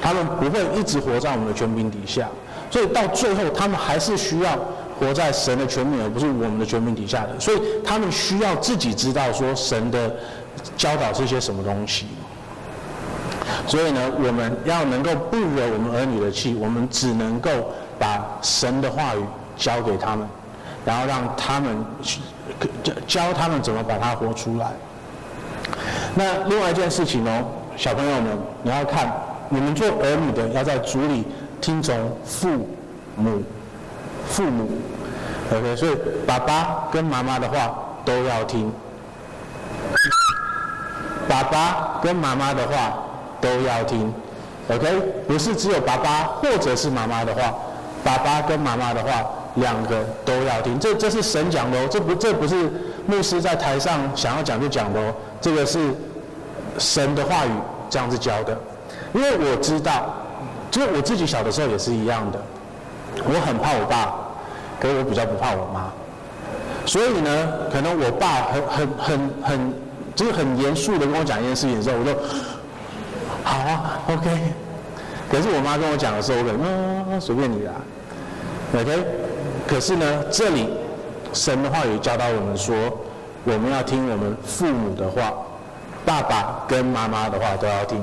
[0.00, 2.26] 他们不会一直活在我们的权柄底下。
[2.70, 4.58] 所以到最后，他们还是需要
[4.98, 7.38] 活在神的权柄，而不是我们的权柄底下的。
[7.38, 10.14] 所以他们需要自己知道说神的
[10.76, 12.06] 教导是些什么东西。
[13.66, 17.50] 所以呢，我们要能够不惹我们儿女的气，我们只能够
[17.98, 19.20] 把神的话语
[19.56, 20.26] 交给他们，
[20.84, 21.84] 然后让他们
[22.82, 24.72] 教教他们怎么把它活出来。
[26.14, 27.44] 那另外一件事情呢，
[27.76, 29.12] 小朋友们，你要看，
[29.48, 31.24] 你们做儿女的要在主里。
[31.62, 32.68] 听从父
[33.14, 33.40] 母，
[34.32, 34.68] 父母
[35.54, 37.72] ，OK，所以爸爸跟妈妈的话
[38.04, 38.72] 都要听。
[41.28, 42.94] 爸爸跟妈妈的话
[43.40, 44.12] 都要听
[44.68, 47.54] ，OK，不是只有爸爸或者是妈妈的话，
[48.02, 49.22] 爸爸跟妈妈的话
[49.56, 50.78] 两个都要听。
[50.80, 52.70] 这这是神讲的哦，这不这不是
[53.06, 55.78] 牧师在台上想要讲就讲的哦，这个是
[56.78, 57.50] 神的话语
[57.90, 58.58] 这样子教的，
[59.12, 60.14] 因为我知道。
[60.70, 62.40] 就是我自己小的时候也是一样的，
[63.26, 64.14] 我很怕我爸，
[64.82, 65.92] 可是我比较不怕我妈，
[66.84, 67.30] 所以呢，
[67.72, 69.72] 可能我爸很很很很，
[70.16, 72.12] 就是很严肃的跟我讲一件事情的时候，我就
[73.44, 74.28] 好啊，OK。
[75.30, 76.60] 可是我妈跟我讲的时候，我可能
[77.12, 77.72] 嗯随便你啦
[78.74, 79.06] ，OK。
[79.68, 80.68] 可是呢，这里
[81.32, 82.74] 神的话语教导我们说，
[83.44, 85.32] 我们要听我们父母的话，
[86.04, 88.02] 爸爸跟妈妈的话都要听。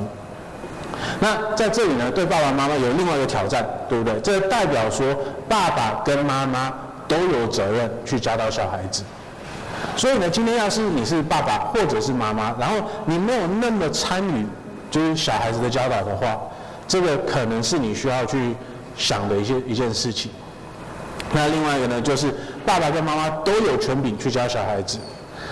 [1.20, 4.20] 那在这里呢，对爸爸妈妈有另外一个挑战，对不对？
[4.22, 5.16] 这代表说，
[5.48, 6.74] 爸爸跟妈妈
[7.08, 9.04] 都有责任去教导小孩子。
[9.96, 14.46] 所以呢，今天要是你是爸爸或者是妈妈，然后你没有那么参与
[14.92, 16.38] 就是小孩子的教导的话，
[16.88, 18.56] 这个可能是你需要去
[18.98, 20.32] 想的一些一件事情。
[21.32, 22.34] 那另外一个呢，就是
[22.66, 24.98] 爸爸跟妈妈都有权柄去教小孩子。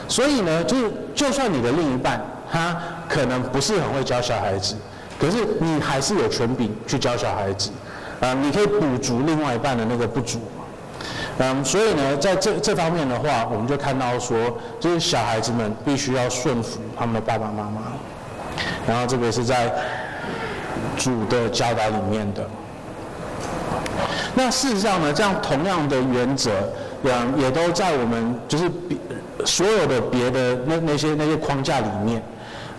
[0.09, 2.75] 所以呢，就是就算你的另一半他
[3.07, 4.75] 可能不是很会教小孩子。
[5.19, 7.71] 可是你还是有权柄去教小孩子，
[8.19, 10.39] 啊，你可以补足另外一半的那个不足，
[11.39, 14.37] 嗯，所以呢，在这这方面的话，我们就看到说，
[14.79, 17.81] 就是小孩子们必须要顺服他们的爸爸妈妈，
[18.87, 19.73] 然后这个是在
[20.95, 22.47] 主的教导里面的。
[24.35, 26.51] 那事实上呢，这样同样的原则，
[27.03, 28.95] 也也都在我们就是别
[29.45, 32.21] 所有的别的那那些那些框架里面。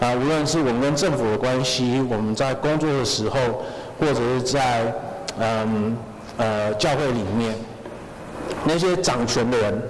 [0.01, 3.37] 啊，无论是我们跟政府的关系，我们在工作的时候，
[3.99, 4.95] 或者是在
[5.41, 5.97] 嗯
[6.37, 7.53] 呃教会里面，
[8.65, 9.83] 那些掌权的人，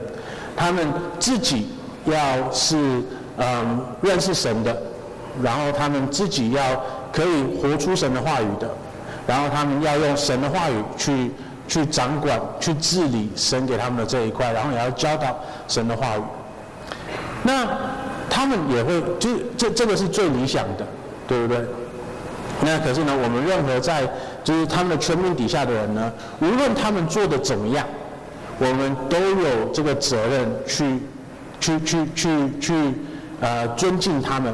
[0.57, 0.87] 他们
[1.19, 1.69] 自己
[2.07, 3.03] 要是
[3.37, 4.75] 嗯认识神的，
[5.43, 6.63] 然后他们自己要
[7.13, 8.67] 可以活出神的话语的，
[9.27, 11.31] 然后他们要用神的话语去
[11.69, 16.23] 去掌管、去治理神给他们的这一块，然后也要教导神的话语。
[17.43, 17.69] 那。
[18.31, 20.87] 他们也会，就这这个是最理想的，
[21.27, 21.65] 对不对？
[22.61, 24.03] 那可是呢，我们任何在
[24.43, 27.87] 就是他们的权柄底下的人呢，无论他们做的怎么样，
[28.59, 30.99] 我们都有这个责任去
[31.61, 32.29] 去去去
[32.61, 32.75] 去
[33.41, 34.53] 呃尊敬他们。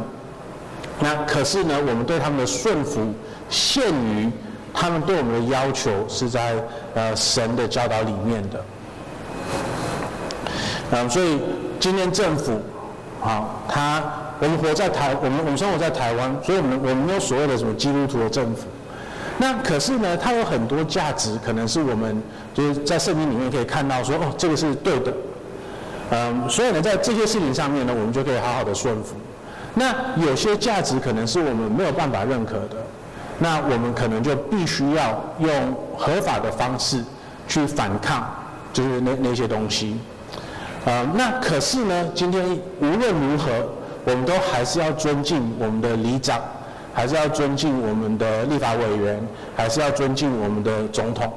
[1.00, 3.00] 那可是呢，我们对他们的顺服
[3.48, 4.30] 限于
[4.74, 6.54] 他们对我们的要求是在
[6.94, 8.64] 呃神的教导里面的。
[10.90, 11.40] 嗯，所以
[11.80, 12.60] 今天政府。
[13.24, 14.02] 好，他
[14.38, 18.66] 我们活在台，我们我们生活在台湾，所以我们我们没有所谓的什么基督徒的政府。
[19.38, 22.22] 那可是呢，它有很多价值，可能是我们
[22.52, 25.10] 就是在圣经里面可以看到说，哦，这个是对的。
[26.10, 29.16] 嗯，所以呢，在这些事情上面呢，我们就可以好好的顺服。
[29.72, 32.77] 那有些价值可能是我们没有办法认可的，
[33.38, 35.50] 那我们可能就必须要用
[35.96, 37.02] 合法的方式
[37.48, 38.22] 去反抗，
[38.70, 39.96] 就是那那些东西。
[40.85, 42.44] 啊、那可是呢，今天
[42.78, 43.50] 无论如何，
[44.04, 46.38] 我们都还是要尊敬我们的里长，
[46.92, 49.18] 还是要尊敬我们的立法委员，
[49.56, 51.32] 还是要尊敬我们的总统。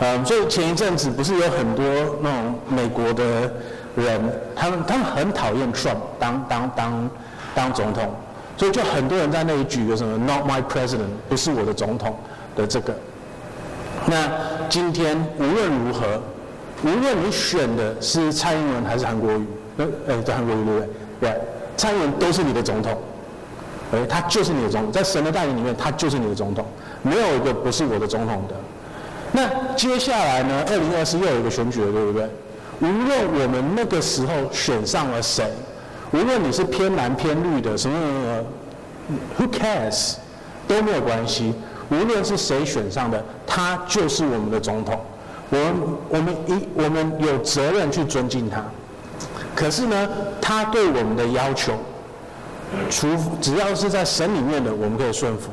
[0.00, 1.84] 嗯、所以前一阵子不是有很多
[2.20, 3.50] 那种美国的
[3.96, 4.20] 人，
[4.54, 7.10] 他们他们很讨厌 Trump 当当当
[7.54, 8.10] 当总统，
[8.58, 12.14] 所以就很多人在那里举个什么 “Not my president”，不是我的总统
[12.54, 12.94] 的这个。
[14.06, 14.28] 那
[14.68, 16.20] 今天无论如何，
[16.82, 19.46] 无论你选的是蔡英文还是韩国瑜，
[19.78, 20.88] 呃，呃，在韩国瑜对不对？
[21.20, 21.40] 对，
[21.76, 22.98] 蔡英文都是你的总统，
[23.92, 26.66] 哎，他就是你的总统，在神的带领里面，他就是你的总统，
[27.02, 28.54] 没有一个不是我的总统的。
[29.32, 30.64] 那接下来呢？
[30.68, 32.28] 二零二四又有一个选举了，对不对？
[32.80, 35.44] 无论我们那个时候选上了谁，
[36.12, 38.44] 无论你是偏蓝偏绿的什么什么
[39.38, 40.16] ，Who cares？
[40.66, 41.54] 都没有关系。
[41.90, 44.98] 无论是谁选上的，他就是我们的总统。
[45.52, 48.64] 我我们一我们有责任去尊敬他。
[49.54, 50.08] 可是呢，
[50.40, 51.74] 他对我们的要求，
[52.90, 53.06] 除
[53.40, 55.50] 只要是在神里面的，我们可以顺服；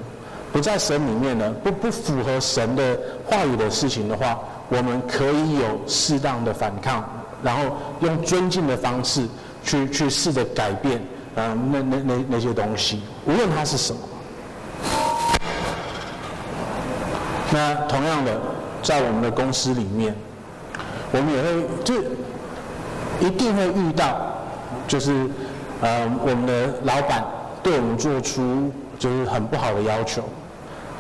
[0.54, 4.40] 不在神里面的，不不符合神的话语的事情的话，
[4.70, 7.04] 我们可以有适当的反抗。
[7.44, 9.26] 然后用尊敬的方式
[9.64, 10.98] 去去试着改变，
[11.36, 14.00] 啊、那那那那些东西，无论它是什么。
[17.52, 18.42] 那同样的，
[18.82, 20.16] 在我们的公司里面，
[21.12, 21.96] 我们也会就
[23.20, 24.18] 一定会遇到，
[24.88, 25.28] 就是
[25.82, 27.24] 呃，我们的老板
[27.62, 30.24] 对我们做出就是很不好的要求，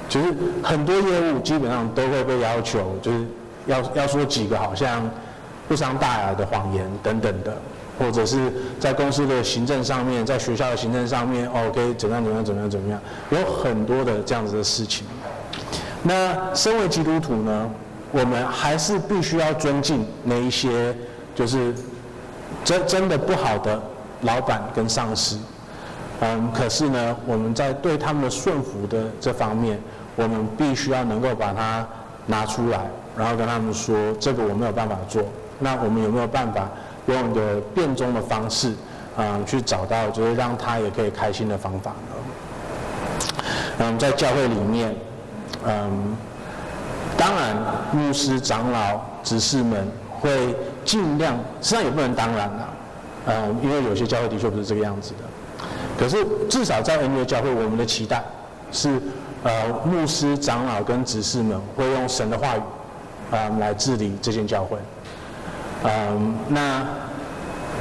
[0.07, 3.25] 就是很多业务基本上都会被要求，就是
[3.65, 5.09] 要要说几个好像。
[5.69, 7.55] 不伤大雅的谎言等等的，
[7.99, 12.99] 或者是在公司的行政上面，在学校的行政上面，OK，怎样怎样怎样怎么样，
[13.29, 15.05] 有很多的这样子的事情。
[16.03, 17.69] 那身为基督徒呢，
[18.11, 20.95] 我们还是必须要尊敬那一些
[21.35, 21.73] 就是
[22.63, 23.81] 真真的不好的
[24.21, 25.37] 老板跟上司。
[26.21, 29.79] 嗯，可是呢，我们在对他们的顺服的这方面，
[30.15, 31.87] 我们必须要能够把它
[32.25, 32.79] 拿出来，
[33.17, 35.23] 然后跟他们说，这个我没有办法做。
[35.59, 36.69] 那我们有没有办法
[37.07, 38.73] 用一个变通的方式，
[39.15, 42.15] 啊、去找到就是让他也可以开心的方法呢？
[43.79, 44.93] 嗯，在教会里面，
[45.65, 46.15] 嗯，
[47.17, 47.55] 当然
[47.91, 49.87] 牧师、长老、执事们
[50.19, 52.69] 会尽量，实际上也不能当然了，
[53.27, 55.65] 嗯，因为有些教会的确不是这个样子的。
[55.97, 58.23] 可是至少在恩约教会，我们的期待
[58.71, 59.01] 是，
[59.43, 62.61] 呃，牧师、长老跟执事们会用神的话语，
[63.31, 64.77] 啊、来治理这间教会。
[65.83, 66.85] 嗯，那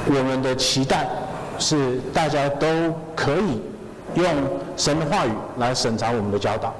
[0.07, 1.09] 我们的期待
[1.59, 2.67] 是大家都
[3.15, 3.63] 可以
[4.15, 4.27] 用
[4.77, 6.75] 神的话语来审查我们的教导。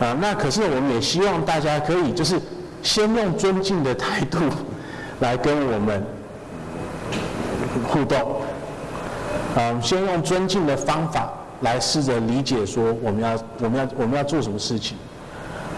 [0.00, 2.38] 啊，那可是我们也希望大家可以就是
[2.82, 4.38] 先用尊敬的态度
[5.20, 6.04] 来跟我们
[7.88, 8.42] 互动。
[9.56, 11.32] 嗯，先用尊敬的方法
[11.62, 14.98] 来试着理解说我们要我们要我们要做什么事情。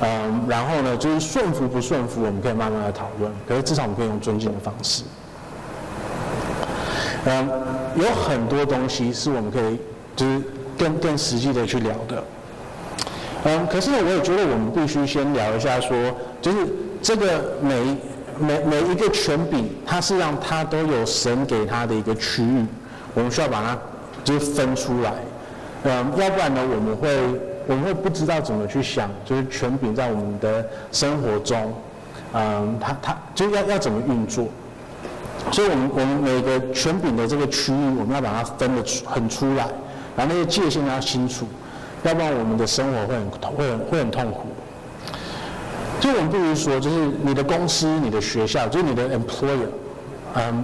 [0.00, 3.32] 嗯，然后呢，就是顺服不顺服，我们可以慢慢来讨论。
[3.46, 5.04] 可是至少我们可以用尊敬的方式。
[7.24, 7.48] 嗯，
[7.96, 9.78] 有很多东西是我们可以
[10.16, 10.42] 就是
[10.76, 12.24] 更更实际的去聊的。
[13.44, 15.96] 嗯，可是呢，我也觉得我们必须先聊一下说，
[16.40, 16.58] 就是
[17.00, 17.96] 这个每
[18.38, 22.66] 每每一个权柄，它是让它都有神给它的一个区域，
[23.14, 23.78] 我们需要把它
[24.24, 25.14] 就是分出来。
[25.84, 27.08] 嗯，要不然呢，我们会。
[27.68, 31.70] 我们会不知道怎么去想，就是权柄在我们的生活中，
[32.32, 34.48] 嗯，它它就要要怎么运作，
[35.52, 39.68] 所以我们我们每个权柄的这个区域，我们要把它分得出很出来，
[40.16, 41.46] 把那些界限要清楚，
[42.04, 44.46] 要不然我们的生活会很会很会很痛苦。
[46.00, 49.66] 就我们不如说，就是你的公司、你的学校，就是你的 employer，
[50.34, 50.62] 嗯，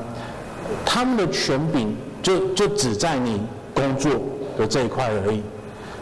[0.84, 3.42] 他们的权柄就就只在你
[3.74, 4.12] 工作
[4.56, 5.42] 的这一块而已。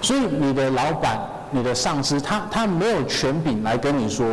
[0.03, 1.19] 所以你的老板、
[1.51, 4.27] 你的上司，他他没有权柄来跟你说，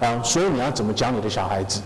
[0.00, 1.82] 啊，所以你要怎么教你的小孩子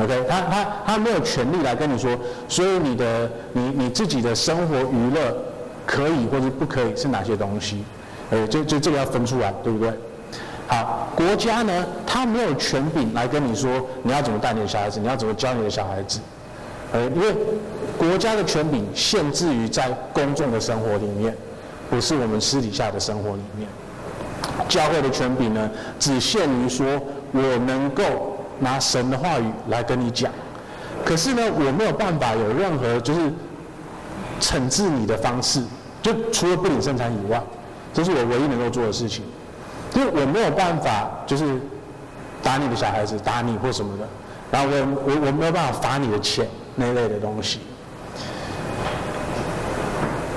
[0.00, 0.24] ，OK？
[0.28, 2.16] 他他他没有权利来跟你说，
[2.48, 5.36] 所以你的你你自己的生活娱乐
[5.84, 7.82] 可以或者不可以是哪些东西？
[8.30, 9.90] 呃，就就这个要分出来，对不对？
[10.68, 13.70] 好，国家呢，他没有权柄来跟你说
[14.02, 16.20] 你要怎么带你的小孩子，你要怎么教你的小孩子，
[16.92, 17.34] 呃，因为
[17.96, 21.34] 国家的权柄限制于在公众的生活里面。
[21.88, 23.68] 不是我们私底下的生活里面，
[24.68, 25.70] 教会的权柄呢，
[26.00, 26.84] 只限于说
[27.30, 30.32] 我能够拿神的话语来跟你讲，
[31.04, 33.20] 可是呢，我没有办法有任何就是
[34.40, 35.62] 惩治你的方式，
[36.02, 37.40] 就除了不领圣餐以外，
[37.96, 39.24] 这是我唯一能够做的事情，
[39.94, 41.58] 因为我没有办法就是
[42.42, 44.06] 打你的小孩子，打你或什么的，
[44.50, 44.76] 然后我
[45.06, 47.60] 我我没有办法罚你的钱那一类的东西。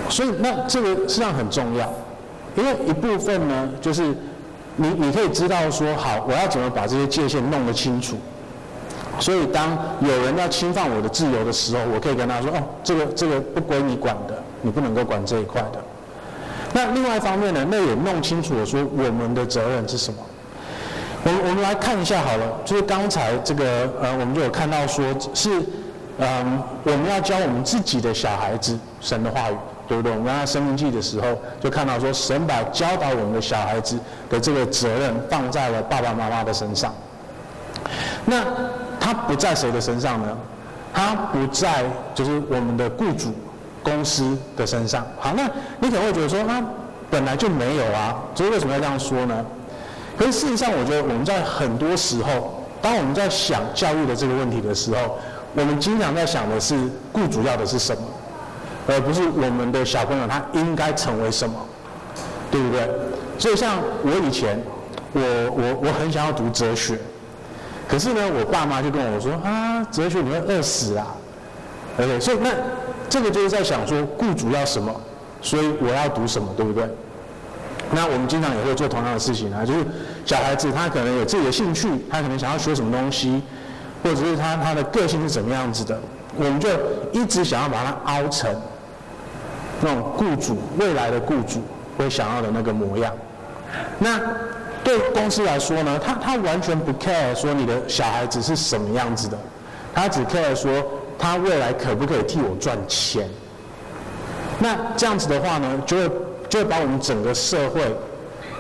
[0.10, 1.92] 所以，那这个实际上很重要，
[2.56, 4.16] 因为一部分呢，就是
[4.78, 8.16] 你你可以知道说，好，我要怎么把这些界限弄得清楚。
[9.20, 15.84] 所以，当有人要侵犯我的自由的时候，我可以跟他说，哦，这个这个不归你管的，你不能够管这一块的。
[16.74, 20.20] 那另外一方面呢，那也弄清楚了说我们的责任是什么。
[21.24, 25.04] 我我们来看一下好了，就是刚才这个呃，我们就有看到说
[25.34, 25.50] 是
[26.18, 29.56] 嗯，我们要教我们自己的小孩子神的话语，
[29.88, 30.12] 对不对？
[30.12, 31.28] 我们在申命记的时候
[31.60, 33.98] 就看到说，神把教导我们的小孩子
[34.30, 36.94] 的这个责任放在了爸爸妈妈的身上。
[38.26, 38.44] 那
[39.00, 40.38] 他不在谁的身上呢？
[40.94, 41.84] 他不在
[42.16, 43.34] 就是我们的雇主
[43.84, 45.06] 公司的身上。
[45.20, 45.50] 好，那
[45.80, 46.64] 你可能会觉得说，那
[47.10, 49.46] 本来就没有啊，所以为什么要这样说呢？
[50.18, 55.18] 可是事实上，我觉得我们在很多时候，当我们在想教育的这个问题的时候，
[55.56, 56.76] 我们经常在想的是
[57.14, 58.02] 雇主要的是什么，
[58.88, 61.56] 而不是我们的小朋友他应该成为什么，
[62.52, 62.90] 对不对？
[63.38, 64.62] 所以像我以前，
[65.14, 67.00] 我我我很想要读哲学，
[67.88, 71.08] 可是呢，我爸妈就跟我说啊，哲学你会饿死啊
[71.98, 72.50] ，OK，所以那
[73.10, 74.94] 这个就是在想说雇主要什么，
[75.42, 76.88] 所以我要读什么，对不对？
[77.92, 79.80] 那我们经常也会做同样的事情啊，就是
[80.24, 83.42] 小孩子他可能有自己的兴趣，他可能想要学什么东西，
[84.04, 86.00] 或者是他他的个性是怎么样子的，
[86.38, 86.70] 我们就
[87.12, 88.56] 一直想要把他凹成
[89.82, 91.64] 那种雇主未来的雇主
[91.98, 93.12] 会想要的那个模样。
[93.98, 94.20] 那
[94.84, 99.38] 对公司来说呢，他他完全不 care 说你的小孩子是什么样子的，
[99.96, 100.72] 他只 care 说
[101.20, 103.30] 他未来可不可以替我赚钱。
[104.58, 106.10] 那这样子的话呢，就会。
[106.50, 107.80] 就会把我们整个社会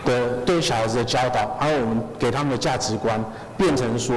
[0.05, 3.19] 的对小孩子的教导，还有我们给他们的价值观，
[3.57, 4.15] 变成说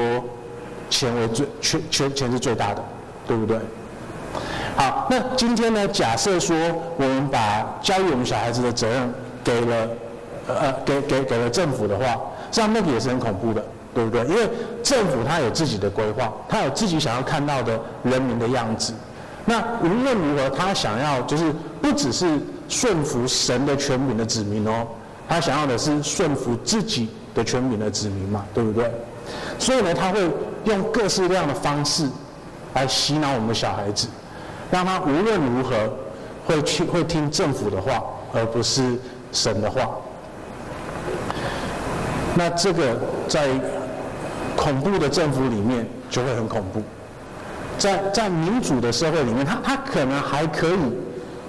[0.91, 2.85] 钱为最，钱钱钱是最大的，
[3.27, 3.57] 对不对？
[4.77, 6.55] 好，那今天呢，假设说
[6.99, 9.89] 我们把教育我们小孩子的责任给了
[10.49, 12.05] 呃给给给了政府的话，
[12.51, 13.65] 这样那个也是很恐怖的，
[13.95, 14.25] 对不对？
[14.27, 14.49] 因为
[14.83, 18.93] 政府他有自己的规划，他有自己想要看到的人民的样子。
[19.45, 22.39] 那无论如何，他想要就是不只是。
[22.69, 24.87] 顺服神的权柄的子民哦，
[25.29, 28.91] 他想要的是顺服自己的权柄的子民嘛，对不对？
[29.59, 30.19] 所以呢，他会
[30.65, 32.09] 用各式各样的方式
[32.73, 34.09] 来洗脑我们的小孩子，
[34.71, 35.75] 让他无论如何
[36.47, 38.99] 会去会听政府的话，而不是
[39.33, 39.91] 神的话。
[42.35, 42.97] 那这个
[43.29, 43.49] 在
[44.57, 46.83] 恐怖的政府里面就会很恐怖，
[47.79, 50.79] 在在民主的社会里面，他他可能还可以。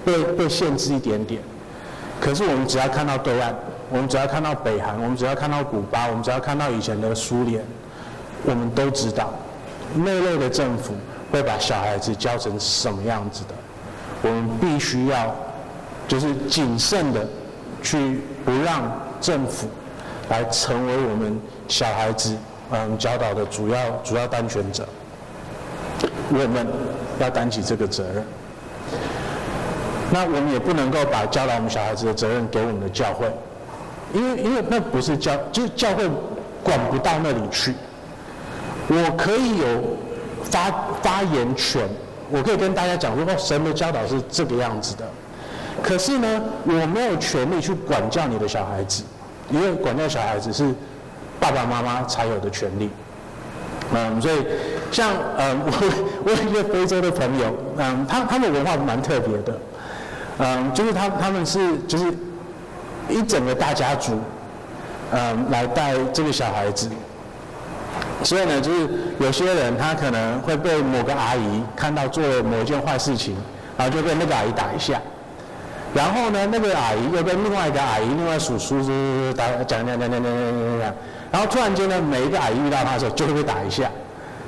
[0.04, 1.40] 被被限制一点点，
[2.20, 3.54] 可是我们只要看到对岸，
[3.88, 7.64] 我们只要看到北韩，我们只要看到古巴，我们只要看到以前的苏联，
[8.44, 9.32] 我们都知道，
[9.94, 10.92] 那类的政府
[11.32, 13.54] 会把小孩子教成什么样子的。
[14.20, 15.34] 我们必须要，
[16.06, 17.26] 就是谨慎的，
[17.82, 18.82] 去不让
[19.22, 19.66] 政府
[20.28, 22.36] 来成为我们小孩子
[22.74, 24.86] 嗯教导的主要主要当权者。
[26.30, 26.66] 我们
[27.20, 28.24] 要担起这个责任。
[30.12, 33.26] 那我们也不能够把教导我们小孩子的责任给我们的教会，
[34.12, 36.08] 因为因为那不是教，就是教会
[36.62, 37.74] 管不到那里去。
[38.88, 39.66] 我可以有
[40.44, 40.70] 发
[41.02, 41.88] 发言权，
[42.30, 45.04] 我可以跟大家讲说，哦，神的教导是这个样子的。
[45.82, 49.02] 可是呢，我没有权利去管教你的小孩子，
[49.50, 50.72] 因为管教小孩子是
[51.44, 52.88] 爸爸妈妈才有的权利。
[53.92, 54.46] 嗯，所以
[54.90, 55.70] 像嗯， 我
[56.24, 59.58] 我有一个非洲的朋友，嗯，他他们的文化蛮特别的。
[60.38, 62.06] 嗯，就是他他们是就是
[63.10, 64.18] 一整个大家族，
[65.12, 66.88] 嗯，来带这个小孩子。
[68.22, 68.88] 所以呢，就是
[69.18, 73.36] 有些人他可能会被某个阿姨看到做某一件坏事情，
[73.76, 74.98] 然后就被那个阿姨打一下。
[75.92, 78.80] 然后呢，那个阿姨又被另外一个阿姨、另外叔叔
[79.36, 80.94] 打讲讲讲讲讲讲讲讲讲。
[81.34, 83.90] 然后突然间呢，每一个阿姨遇到他的时候就会被打一下。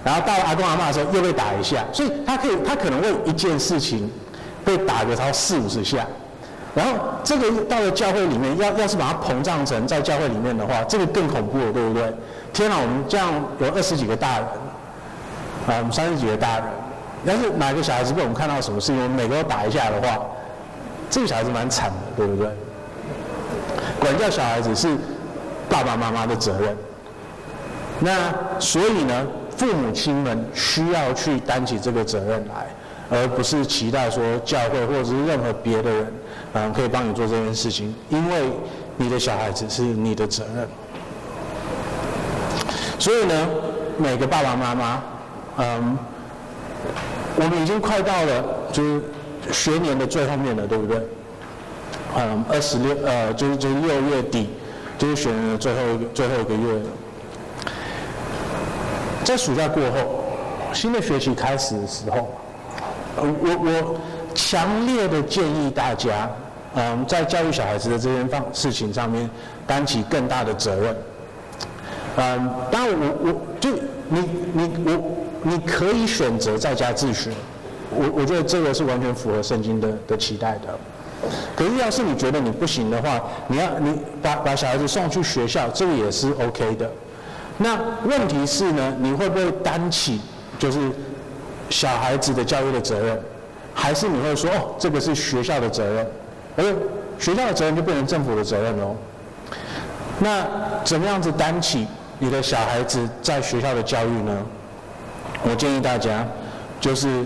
[0.05, 1.85] 然后到了阿公阿嬷的时候又被打一下。
[1.93, 4.09] 所以他可以，他可能为一件事情。
[4.67, 6.05] 被打个超四五十下，
[6.75, 12.13] 然后这个到了教会里面，要要是把它膨胀成在教会里面的话，这个更恐怖了，对不对？
[12.53, 14.49] 天哪，我们这样有二十几个大人，
[15.69, 16.65] 啊，我们三十几个大人，
[17.27, 20.19] 要是哪个小孩子被我们看到什么事情，我们每个都打一下的话，
[21.09, 22.51] 这个小孩子蛮惨的，对不对？
[24.01, 24.89] 管教小孩子是
[25.69, 26.77] 爸爸妈妈的责任，
[28.01, 32.67] 那所以呢，父母亲们需要去担起这个责任来。
[33.09, 36.13] 而不是期待说教会或者是任何别的人，
[36.55, 38.51] 嗯，可以帮你做这件事情，因为
[38.97, 40.69] 你的小孩子是你的责任。
[42.99, 43.49] 所以呢，
[43.97, 45.01] 每个爸爸妈妈，
[45.59, 45.97] 嗯，
[47.37, 49.01] 我们已经快到了就是
[49.53, 51.01] 学年的最后面了，对不对？
[52.17, 54.51] 嗯，二十六，呃，就是就是六月底，
[54.99, 56.81] 就是学年的最后一个最后一个月。
[59.25, 60.25] 在暑假过后，
[60.73, 62.29] 新的学期开始的时候。
[63.19, 64.01] 我我
[64.35, 66.31] 强烈的建议大家，
[66.75, 69.29] 嗯，在教育小孩子的这件方事情上面
[69.67, 70.97] 担起更大的责任。
[72.19, 73.71] 嗯，当然我我就
[74.09, 74.21] 你
[74.53, 75.03] 你我
[75.43, 77.31] 你可以选择在家自学，
[77.91, 80.79] 我我觉得这个是完全符合圣经的的期待的。
[81.57, 86.91] 可是要是你觉得你不行的话，你要你把把小孩子送去学校，这个也是 OK 的。
[87.59, 90.21] 那问题是呢，你会不会担起
[90.59, 90.79] 就是
[91.71, 93.19] 小孩子的教育的责任，
[93.75, 96.07] 还是你会说哦，这个是学校的责任，
[96.57, 96.65] 而
[97.19, 98.95] 学校的责任就变成政府的责任喽？
[100.19, 100.47] 那
[100.85, 101.87] 怎么样子担起？
[102.19, 104.39] 你的小孩子在学校的教育呢？
[105.43, 106.27] 我建议大家，
[106.81, 107.25] 就是，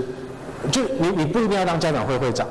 [0.73, 2.47] 就你你不一定要当家长会会长，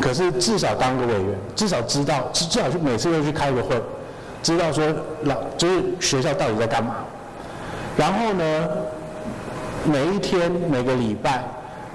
[0.00, 3.80] 可是至少当个委员，至少知道，至少去每次都去开个会，
[4.42, 4.86] 知道说
[5.24, 6.96] 老就是学校到底在干嘛。
[7.96, 8.68] 然后呢，
[9.84, 11.42] 每一天每个礼拜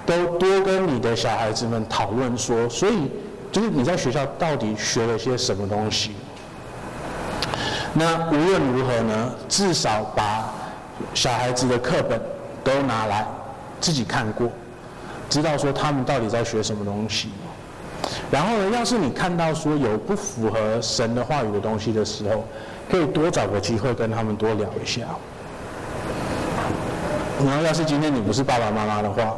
[0.06, 3.10] 都多跟你的小孩子们讨论说，所以
[3.54, 6.12] 就是你在学校到底学了些什么东西。
[7.93, 10.51] 那无论如何呢，至少把
[11.14, 12.20] 小孩子的课本
[12.64, 13.26] 都拿来
[13.80, 14.49] 自己看过，
[15.30, 17.30] 知道说他们到底在学什么东西。
[18.32, 22.43] 然后呢，要是你看到说有不符合神的话语的东西的时候，
[22.89, 25.01] 可以多找个机会跟他们多聊一下。
[27.45, 29.38] 然后，要是今天你不是爸爸妈妈的话，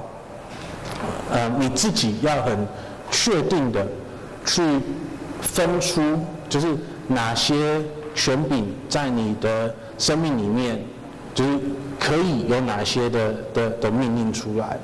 [1.32, 2.68] 呃，你自己要很
[3.12, 3.86] 确定的
[4.46, 4.62] 去
[5.42, 6.68] 分出，就是
[7.08, 7.82] 哪些。
[8.18, 10.82] 权柄在你的生命里面，
[11.34, 11.60] 就是
[12.00, 14.80] 可以有哪些的的的命令出来？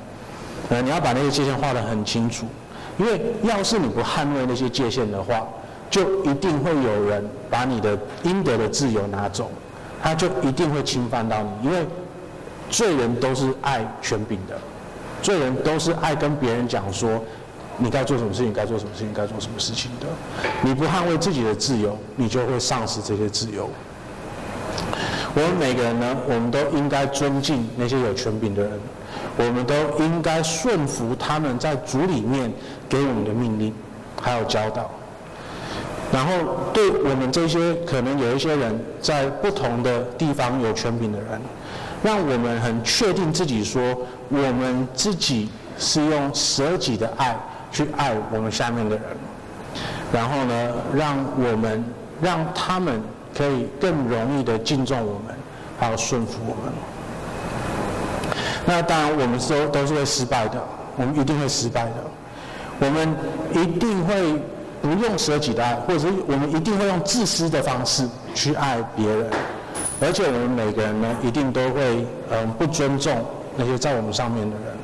[0.68, 2.44] 呃，你要把那些界限画得很清楚，
[2.98, 5.46] 因为要是你不捍卫那些界限的话，
[5.90, 9.50] 就一定会有人把你的应得的自由拿走，
[10.02, 11.86] 他就一定会侵犯到你，因为
[12.70, 14.58] 罪人都是爱权柄的，
[15.22, 17.22] 罪人都是爱跟别人讲说。
[17.78, 18.52] 你该做什么事情？
[18.52, 19.12] 该做什么事情？
[19.14, 20.06] 该做什么事情的？
[20.60, 23.68] 你不捍卫自己的自由，你就会丧失这些自由。
[25.34, 28.72] 我们每个人呢，我们都应该尊敬那些有权柄的人，
[29.36, 32.52] 我们都应该顺服他们在主里面
[32.88, 33.72] 给我们的命令，
[34.20, 34.90] 还有教导。
[36.12, 36.32] 然后，
[36.72, 41.40] 对我们这些可能有一些人在不同的地方有权柄的人，
[42.02, 43.82] 让我们很确定自己说，
[44.28, 47.36] 我们自己是用舍己的爱。
[47.72, 49.04] 去爱我们下面的人，
[50.12, 51.82] 然后呢，让我们
[52.20, 53.02] 让他们
[53.34, 55.34] 可以更容易的敬重我们，
[55.80, 56.70] 还有顺服我们。
[58.66, 60.62] 那当然，我们都都是会失败的，
[60.96, 61.94] 我们一定会失败的。
[62.80, 63.14] 我们
[63.52, 64.14] 一定会
[64.80, 69.30] 不用舍己的爱，或者是我们一定会用自私的方式去爱别人，
[70.00, 73.24] 而且我们每个人呢，一定都会嗯不尊重
[73.56, 74.76] 那些在我们上面的人。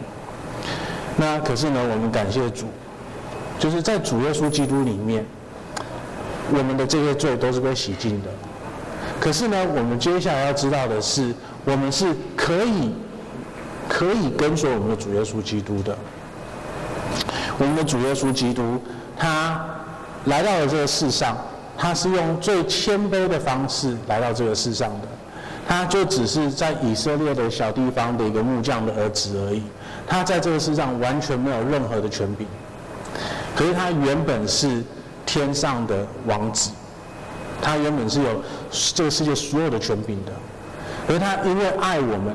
[1.16, 2.66] 那可是呢，我们感谢主，
[3.59, 5.24] 就是在主耶稣基督里面，
[6.53, 8.29] 我们的这些罪都是被洗净的。
[9.18, 12.07] 可是呢，我们接下来要知道的是，我们是
[12.37, 12.93] 可以
[13.89, 15.97] 可以跟随我们的主耶稣基督的。
[17.59, 18.80] 我们的主耶稣基督，
[19.16, 19.64] 他
[20.26, 21.36] 来到了这个世上，
[21.76, 25.09] 他是用最谦卑的方式来到这个世上的。
[25.66, 29.62] 他就只是在以色列的小地方的一个木匠的儿子而已。
[30.07, 32.47] 他在这个世上完全没有任何的权柄，
[33.55, 34.82] 可是他原本是
[35.26, 36.70] 天上的王子，
[37.61, 38.43] 他原本是有
[38.95, 40.32] 这个世界所有的权柄的，
[41.09, 42.34] 而他因为爱我们，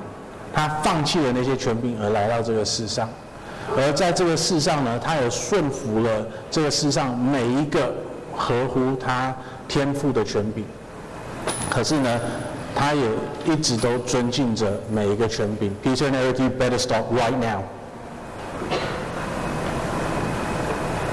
[0.54, 3.10] 他放弃了那些权柄而来到这个世上，
[3.76, 7.91] 而在这个世上呢，他也顺服了这个世上每一个
[8.38, 9.36] 合乎他
[9.68, 10.64] 天赋的权柄，
[11.70, 12.20] 可是呢，
[12.76, 13.04] 他也
[13.45, 15.76] 一直都尊敬着每一个权柄。
[15.84, 17.64] Peter and Eric, you better stop right now。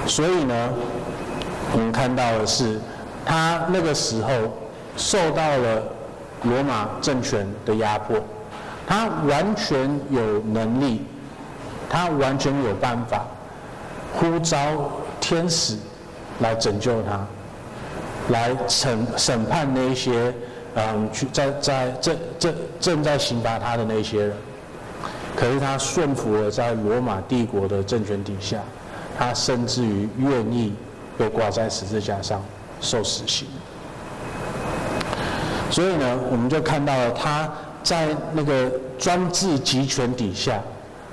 [0.06, 0.68] 所以呢，
[1.72, 2.80] 我们看到的是，
[3.24, 4.30] 他那个时候
[4.96, 5.82] 受到了
[6.42, 8.16] 罗马政权的压迫，
[8.90, 11.02] 他完全有能力，
[11.88, 13.24] 他完全有办法
[14.12, 15.76] 呼召天使
[16.40, 17.24] 来拯救他，
[18.30, 20.34] 来审审判那些。
[20.74, 24.36] 嗯，去在在正正正在刑罚他的那些人，
[25.34, 28.58] 可是他顺服了在罗马帝国的政权底下，
[29.18, 30.72] 他甚至于愿意
[31.18, 32.40] 被挂在十字架上
[32.80, 33.48] 受死刑。
[35.72, 37.48] 所以呢，我们就看到了他
[37.82, 40.60] 在那个专制集权底下，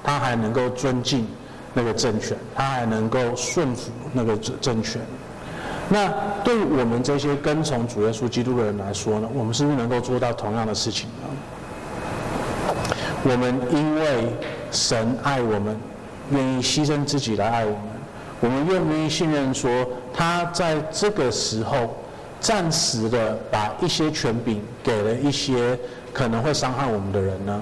[0.04, 1.28] 他还能够尊敬
[1.74, 5.02] 那个政权，他还能够顺服那个政政权。
[5.90, 6.12] 那
[6.44, 12.74] 对我们这些跟从主耶稣基督的人来说呢，我们是不是能够做到同样的事情呢？
[13.24, 14.34] 我们因为
[14.70, 15.80] 神爱我们，
[16.32, 17.80] 愿意牺牲自己来爱我们，
[18.42, 19.70] 我们愿不愿意信任说，
[20.14, 21.98] 他在这个时候
[22.40, 25.78] 暂时的把一些权柄给了一些
[26.18, 27.62] 可能会伤害我们的人呢？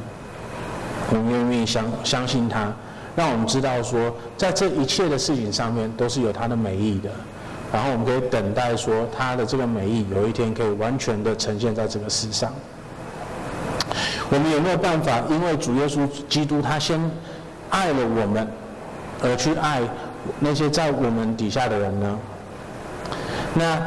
[1.09, 2.71] 我们愿不愿意相相信他，
[3.17, 7.09] 让我们知道说，在这一切的事情上面都是有他的美意的，
[7.73, 12.49] 然后我们可以等待说，他的这个美意有一天可以完全的呈现在这个世上。
[14.29, 16.97] 我们有没有办法，因为主耶稣基督他先
[17.69, 18.47] 爱了我们，
[19.21, 19.81] 而去爱
[20.39, 22.17] 那些在我们底下的人呢？
[23.53, 23.79] 那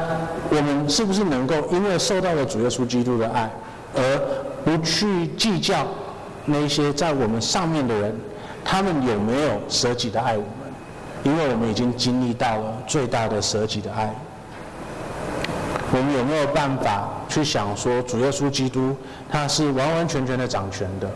[0.49, 3.49] 我们是不是能够因为受到了主耶稣基督的爱，
[3.93, 4.01] 而
[4.63, 5.87] 不去计较
[6.45, 8.15] 那些在我们上面的人，
[8.63, 10.49] 他们有没有舍己的爱我们？
[11.23, 14.13] 因为我们已经经历到了最大的舍己的爱。
[15.91, 18.95] 我们有没有办法去想说，主耶稣基督
[19.27, 21.09] 他是完完全全的掌权的，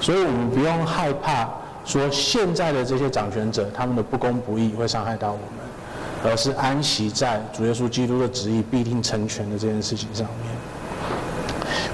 [0.00, 1.48] 所以我们不用害怕
[1.84, 10.53] 说现在的这些掌权者他们的不公不义会伤害到我们，而是安息在主耶稣基督的旨意必定成全的这件事情上面。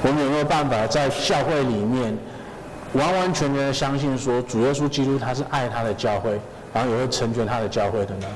[0.03, 2.17] 我们有没有办法在教会里面
[2.95, 6.41] 完完全全的相信说，主耶稣基督他是爱他的教会，
[6.73, 8.27] 然后也会成全他的教会的呢？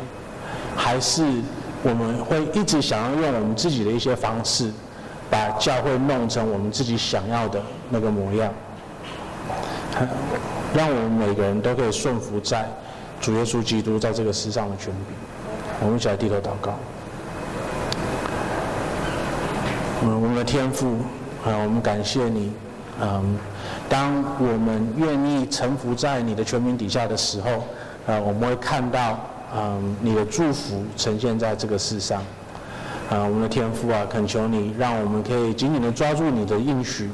[0.77, 1.25] 还是？
[1.87, 4.71] 我们会一直想要用我们自己的一些方式，
[5.31, 7.61] 把教会弄成我们自己想要的
[7.91, 8.51] 那个模样，
[10.75, 12.67] 让我们每个人都可以顺服在
[13.21, 15.15] 主耶稣基督在这个世上的权柄。
[15.83, 16.79] 我们一起来低头祷告。
[20.05, 20.97] 嗯，我们的天父，
[21.45, 22.53] 啊，我们感谢你。
[23.01, 23.37] 嗯，
[23.89, 27.51] 当我们愿意臣服在你的权柄底下的时候，
[28.07, 29.19] 啊，我们会看到。
[29.57, 32.21] 嗯，你的祝福呈现在这个世上，
[33.09, 37.09] 啊，我们的天父啊，恳求你，让我们可以紧紧的抓住你的应许，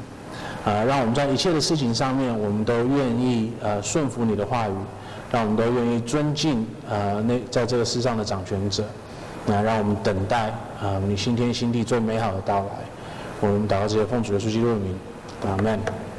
[0.65, 4.73] 啊，让我们在一切的事情上面，我们都愿意呃顺服你的话语，
[5.31, 8.85] 让我们都愿意尊敬呃那在这个世上的掌权者，
[9.47, 10.47] 啊，让我们等待
[10.81, 12.65] 啊你新天新地最美好的到来，
[13.41, 14.95] 我们祷告这些奉主耶稣基督的名，
[15.45, 15.79] 阿门。